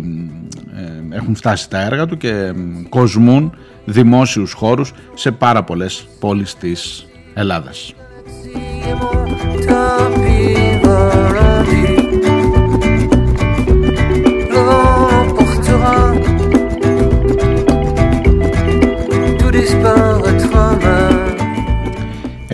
[0.76, 2.54] ε, έχουν φτάσει τα έργα του και ε,
[2.90, 3.54] κοσμούν
[3.86, 7.94] δημόσιους χώρους σε πάρα πολλές πόλεις της Ελλάδας.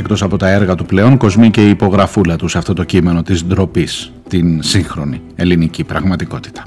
[0.05, 3.23] Εκτός από τα έργα του πλέον κοσμεί και η υπογραφούλα του σε αυτό το κείμενο
[3.23, 6.63] της ντροπής, την σύγχρονη ελληνική πραγματικότητα.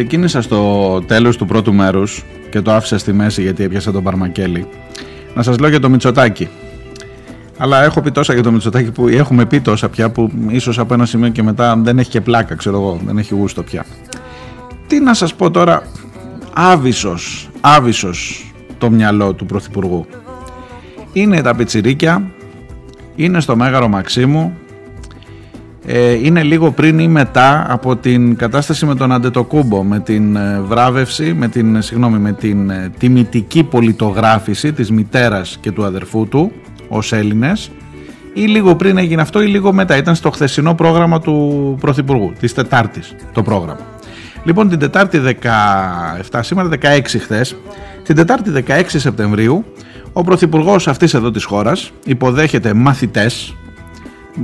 [0.00, 4.66] Ξεκίνησα στο τέλος του πρώτου μέρους και το άφησα στη μέση γιατί έπιασα τον Παρμακέλη
[5.34, 6.48] να σας λέω για το Μητσοτάκι.
[7.58, 10.94] Αλλά έχω πει τόσα για το Μητσοτάκι που έχουμε πει τόσα πια που ίσως από
[10.94, 13.86] ένα σημείο και μετά δεν έχει και πλάκα, ξέρω εγώ, δεν έχει γούστο πια.
[14.86, 15.82] Τι να σας πω τώρα,
[16.52, 20.06] άβυσος, άβυσος το μυαλό του Πρωθυπουργού.
[21.12, 22.30] Είναι τα πιτσιρίκια,
[23.16, 24.69] είναι στο Μέγαρο Μαξίμου, ε,
[26.22, 31.34] είναι λίγο πριν ή μετά από την κατάσταση με τον Αντετοκούμπο, με την ε, βράβευση,
[31.34, 36.52] με την, συγγνώμη, με την ε, τιμητική πολιτογράφηση της μητέρας και του αδερφού του
[36.88, 37.70] ως Έλληνες
[38.34, 39.96] ή λίγο πριν έγινε αυτό ή λίγο μετά.
[39.96, 43.86] Ήταν στο χθεσινό πρόγραμμα του Πρωθυπουργού, της Τετάρτης το πρόγραμμα.
[44.44, 45.20] Λοιπόν την Τετάρτη
[46.30, 47.56] 17, σήμερα 16 χθες,
[48.04, 49.64] την Τετάρτη 16 Σεπτεμβρίου
[50.12, 53.54] ο Πρωθυπουργός αυτής εδώ της χώρας υποδέχεται μαθητές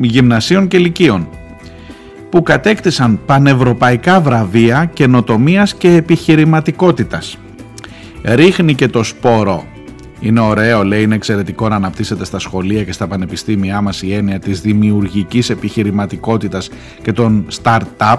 [0.00, 1.28] γυμνασίων και λυκείων
[2.30, 7.38] που κατέκτησαν πανευρωπαϊκά βραβεία καινοτομίας και επιχειρηματικότητας.
[8.22, 9.64] Ρίχνει και το σπόρο.
[10.20, 14.38] Είναι ωραίο, λέει, είναι εξαιρετικό να αναπτύσσεται στα σχολεία και στα πανεπιστήμια μας η έννοια
[14.38, 16.70] της δημιουργικής επιχειρηματικότητας
[17.02, 18.16] και των start-up,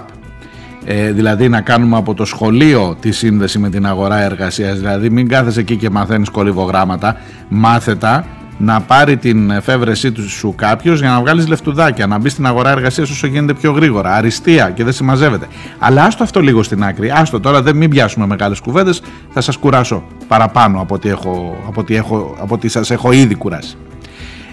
[0.84, 5.28] ε, δηλαδή να κάνουμε από το σχολείο τη σύνδεση με την αγορά εργασίας, δηλαδή μην
[5.28, 7.16] κάθεσαι εκεί και μαθαίνεις κολυβογράμματα,
[7.48, 8.26] μάθετα
[8.60, 12.70] να πάρει την εφεύρεσή του σου κάποιος για να βγάλεις λεφτουδάκια, να μπει στην αγορά
[12.70, 14.14] εργασίας όσο γίνεται πιο γρήγορα.
[14.14, 15.46] Αριστεία και δεν συμμαζεύεται.
[15.78, 17.10] Αλλά άστο αυτό λίγο στην άκρη.
[17.10, 19.02] Άστο τώρα, δεν μην πιάσουμε μεγάλες κουβέντες.
[19.30, 23.34] Θα σας κουράσω παραπάνω από ό,τι, έχω, από ό,τι, έχω, από ό,τι σας έχω ήδη
[23.34, 23.76] κουράσει.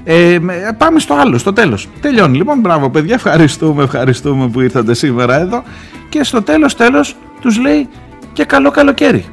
[0.03, 1.88] Ε, με- πάμε στο άλλο, στο τέλος.
[2.01, 2.38] Τελειώνει.
[2.38, 5.64] Λοιπόν, μπράβο παιδιά, ευχαριστούμε, ευχαριστούμε που ήρθατε σήμερα εδώ.
[6.10, 7.88] Και στο τέλος, τέλος, τους λέει
[8.34, 9.26] και καλό καλοκαίρι.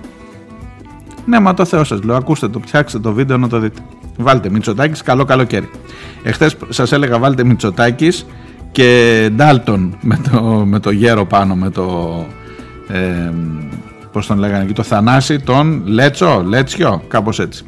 [1.25, 3.81] Ναι, μα το Θεό σας λέω, ακούστε το, φτιάξτε το βίντεο να το δείτε.
[4.17, 5.71] Βάλτε Μητσοτάκης, καλό καλοκαίρι.
[6.23, 8.27] Εχθές σας έλεγα βάλτε Μητσοτάκης
[8.73, 12.27] και Ντάλτον με το, με το γέρο πάνω, με το...
[12.89, 13.33] Ε,
[14.13, 17.65] πώς τον λέγανε εκεί, το Θανάση, τον Λέτσο, Λέτσιο, κάπως έτσι.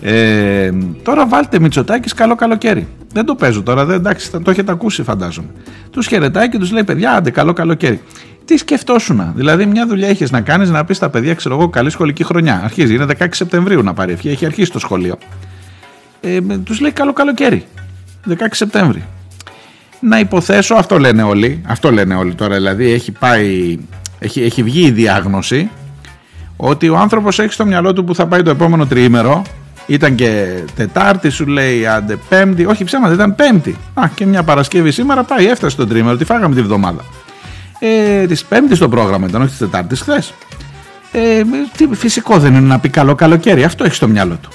[0.00, 0.70] Ε,
[1.02, 2.88] τώρα βάλτε Μητσοτάκης καλό καλοκαίρι.
[3.12, 5.48] Δεν το παίζω τώρα, δεν, εντάξει, θα το έχετε ακούσει φαντάζομαι.
[5.90, 8.00] Τους χαιρετάει και τους λέει: Παιδιά, άντε, καλό καλοκαίρι.
[8.44, 11.90] Τι σκεφτόσουνα, δηλαδή μια δουλειά έχεις να κάνεις να πεις στα παιδιά, ξέρω εγώ, καλή
[11.90, 12.60] σχολική χρονιά.
[12.64, 15.18] Αρχίζει, είναι 16 Σεπτεμβρίου να πάρει ευχή, έχει αρχίσει το σχολείο.
[16.20, 17.66] Ε, με- τους λέει καλό καλοκαίρι,
[18.28, 19.04] 16 Σεπτέμβρη.
[20.00, 23.78] Να υποθέσω, αυτό λένε όλοι, αυτό λένε όλοι τώρα, δηλαδή έχει πάει,
[24.18, 25.70] έχει, έχει βγει η διάγνωση
[26.56, 29.42] ότι ο άνθρωπος έχει στο μυαλό του που θα πάει το επόμενο τριήμερο
[29.86, 32.64] ήταν και Τετάρτη, σου λέει άντε Πέμπτη.
[32.66, 33.76] Όχι ψέματα, ήταν Πέμπτη.
[33.94, 36.16] Α, και μια Παρασκευή σήμερα πάει, έφτασε το τρίμερο.
[36.16, 37.04] Τι φάγαμε τη βδομάδα.
[37.78, 40.34] Ε, της Πέμπτης το πρόγραμμα ήταν, όχι της Τετάρτης χθες.
[41.12, 41.42] Ε,
[41.76, 43.64] τι, φυσικό δεν είναι να πει καλό καλοκαίρι.
[43.64, 44.48] Αυτό έχει στο μυαλό του.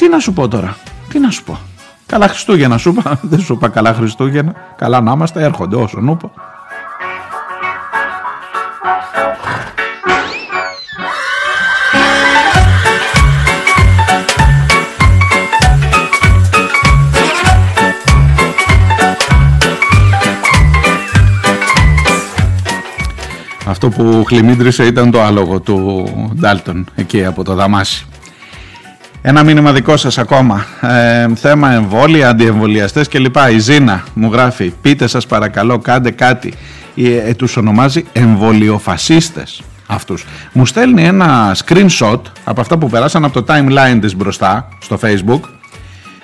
[0.00, 0.76] Τι να σου πω τώρα,
[1.08, 1.58] τι να σου πω.
[2.06, 3.20] Καλά Χριστούγεννα σου είπα.
[3.30, 4.54] Δεν σου είπα καλά Χριστούγεννα.
[4.76, 6.30] Καλά να είμαστε, έρχονται όσο νούπα.
[23.66, 26.08] Αυτό που χλιμίντρισε ήταν το άλογο του
[26.40, 28.04] Ντάλτον εκεί από το Δαμάσι.
[29.22, 30.66] Ένα μήνυμα δικό σας ακόμα.
[30.80, 33.36] Ε, θέμα εμβόλια, αντιεμβολιαστές κλπ.
[33.52, 36.52] Η Ζήνα μου γράφει πείτε σας παρακαλώ κάντε κάτι.
[36.96, 40.24] Ε, ε, τους ονομάζει εμβολιοφασίστες αυτούς.
[40.52, 45.40] Μου στέλνει ένα screenshot από αυτά που περάσαν από το timeline της μπροστά στο facebook.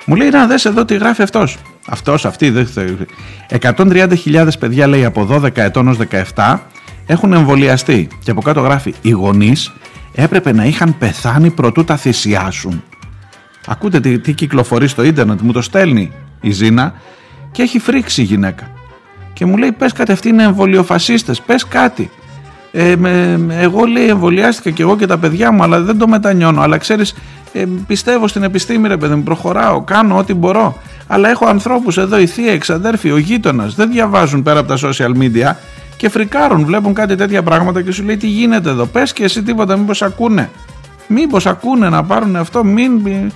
[0.05, 1.57] Μου λέει να δες εδώ τι γράφει αυτός.
[1.88, 2.51] Αυτός, αυτή.
[2.51, 3.09] δεν θε-
[3.49, 5.97] 130.000 παιδιά λέει από 12 ετών ως
[6.34, 6.59] 17
[7.07, 8.09] έχουν εμβολιαστεί.
[8.24, 9.72] Και από κάτω γράφει οι γονείς
[10.17, 12.83] έπρεπε να είχαν πεθάνει προτού τα θυσιάσουν.
[13.67, 16.95] Ακούτε τι, τι κυκλοφορεί στο ίντερνετ, μου το στέλνει η Ζήνα
[17.53, 18.71] και έχει φρίξει η γυναίκα.
[19.33, 22.11] Και μου λέει πες κάτι αυτοί είναι εμβολιοφασίστες, πες κάτι.
[22.73, 26.09] Ε, με- με- εγώ λέει εμβολιάστηκα και εγώ και τα παιδιά μου αλλά δεν το
[26.09, 26.61] μετανιώνω.
[26.61, 27.14] Αλλά ξέρεις
[27.53, 30.77] ε, πιστεύω στην επιστήμη ρε παιδί μου, προχωράω, κάνω ό,τι μπορώ.
[31.07, 34.79] Αλλά έχω ανθρώπους εδώ, η θεία, η εξαδέρφη, ο γείτονας, δεν διαβάζουν πέρα από τα
[34.89, 35.53] social media
[35.97, 38.86] και φρικάρουν, βλέπουν κάτι τέτοια πράγματα και σου λέει τι γίνεται εδώ.
[38.86, 40.51] Πες και εσύ τίποτα, μήπως ακούνε.
[41.09, 42.92] Μήπως ακούνε να πάρουν αυτό, μην...
[42.92, 43.32] μην-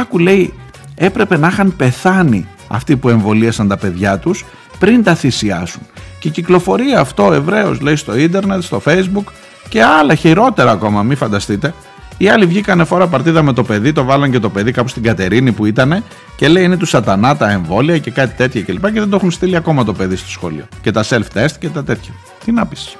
[0.00, 0.52] Άκου λέει,
[0.94, 4.44] έπρεπε να είχαν πεθάνει αυτοί που εμβολίασαν τα παιδιά τους
[4.78, 5.82] πριν τα θυσιάσουν.
[6.18, 9.24] Και κυκλοφορεί αυτό ευρέως λέει στο ίντερνετ, στο facebook
[9.68, 11.74] και άλλα χειρότερα ακόμα, μην φανταστείτε.
[12.16, 15.02] Οι άλλοι βγήκανε φορά παρτίδα με το παιδί, το βάλαν και το παιδί κάπου στην
[15.02, 16.04] Κατερίνη που ήταν
[16.36, 18.84] και λέει είναι του σατανά τα εμβόλια και κάτι τέτοια κλπ.
[18.84, 20.64] Και δεν το έχουν στείλει ακόμα το παιδί στο σχολείο.
[20.80, 22.12] Και τα self-test και τα τέτοια.
[22.44, 22.96] Τι να πεις.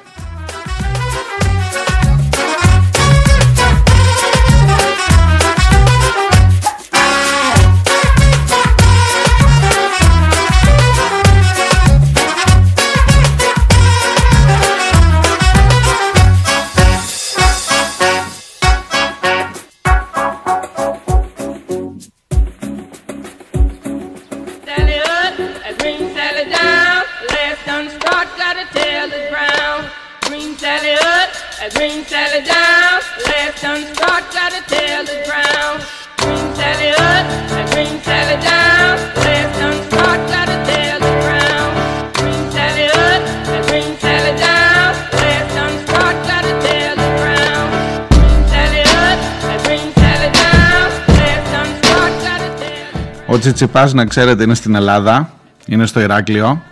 [53.42, 55.32] Τσιτσιπάς να ξέρετε είναι στην Ελλάδα,
[55.66, 56.62] είναι στο Ηράκλειο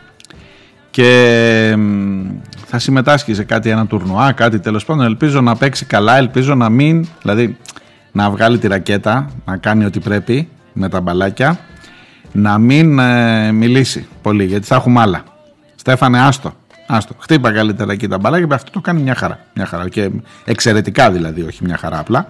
[0.91, 2.27] και μ,
[2.67, 5.05] θα συμμετάσχει σε κάτι ένα τουρνουά, κάτι τέλος πάντων.
[5.05, 7.57] Ελπίζω να παίξει καλά, ελπίζω να μην, δηλαδή
[8.13, 11.59] να βγάλει τη ρακέτα, να κάνει ό,τι πρέπει με τα μπαλάκια,
[12.33, 15.23] να μην ε, μιλήσει πολύ γιατί θα έχουμε άλλα.
[15.75, 16.53] Στέφανε, άστο.
[16.87, 17.15] Άστο.
[17.19, 19.39] Χτύπα καλύτερα εκεί τα μπαλάκια, αυτό το κάνει μια χαρά.
[19.55, 19.89] Μια χαρά.
[19.89, 20.11] Και
[20.45, 22.29] εξαιρετικά δηλαδή, όχι μια χαρά απλά.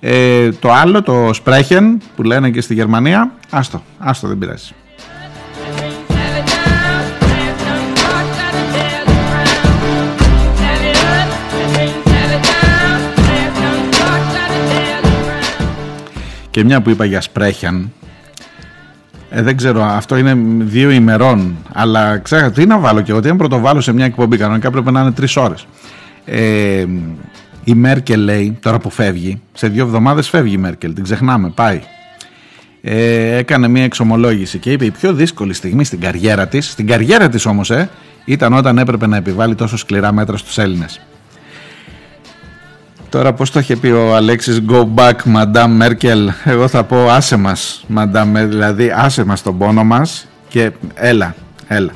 [0.00, 4.72] Ε, το άλλο, το Sprechen που λένε και στη Γερμανία, άστο, άστο δεν πειράζει.
[16.50, 17.88] Και μια που είπα για Sprechen,
[19.30, 21.56] ε, δεν ξέρω, αυτό είναι δύο ημερών.
[21.72, 23.20] Αλλά ξέχασα, τι να βάλω και εγώ.
[23.20, 24.36] Τι να πρωτοβάλω σε μια εκπομπή.
[24.36, 25.66] Κανονικά πρέπει να είναι τρεις ώρες.
[26.24, 26.84] Ε,
[27.68, 30.94] η Μέρκελ λέει, τώρα που φεύγει, σε δύο εβδομάδες φεύγει η Μέρκελ.
[30.94, 31.80] Την ξεχνάμε, πάει.
[32.80, 37.28] Ε, έκανε μια εξομολόγηση και είπε η πιο δύσκολη στιγμή στην καριέρα της, στην καριέρα
[37.28, 37.90] της όμως, ε,
[38.24, 41.00] ήταν όταν έπρεπε να επιβάλλει τόσο σκληρά μέτρα στους Έλληνες.
[43.08, 47.36] Τώρα πώς το είχε πει ο Αλέξης Go back Madame Merkel Εγώ θα πω άσε
[47.36, 51.34] μας Madame, Δηλαδή άσε μας τον πόνο μας Και έλα,
[51.68, 51.90] έλα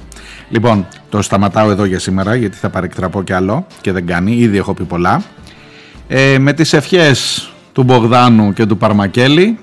[0.48, 4.56] Λοιπόν, το σταματάω εδώ για σήμερα Γιατί θα παρεκτραπώ κι άλλο Και δεν κάνει, ήδη
[4.56, 5.22] έχω πει πολλά
[6.14, 9.58] ε, Με τις ευχές του Μπογδάνου και του Παρμακέλη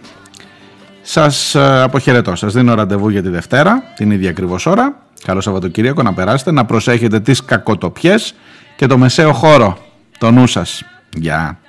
[1.01, 2.35] Σας ε, αποχαιρετώ.
[2.35, 4.95] Σας δίνω ραντεβού για τη Δευτέρα Την ίδια ακριβώς ώρα.
[5.25, 8.35] Καλό Σαββατοκύριακο να περάσετε Να προσέχετε τις κακοτοπιές
[8.75, 9.77] Και το μεσαίο χώρο
[10.17, 10.83] Το νου σας.
[11.15, 11.59] Γεια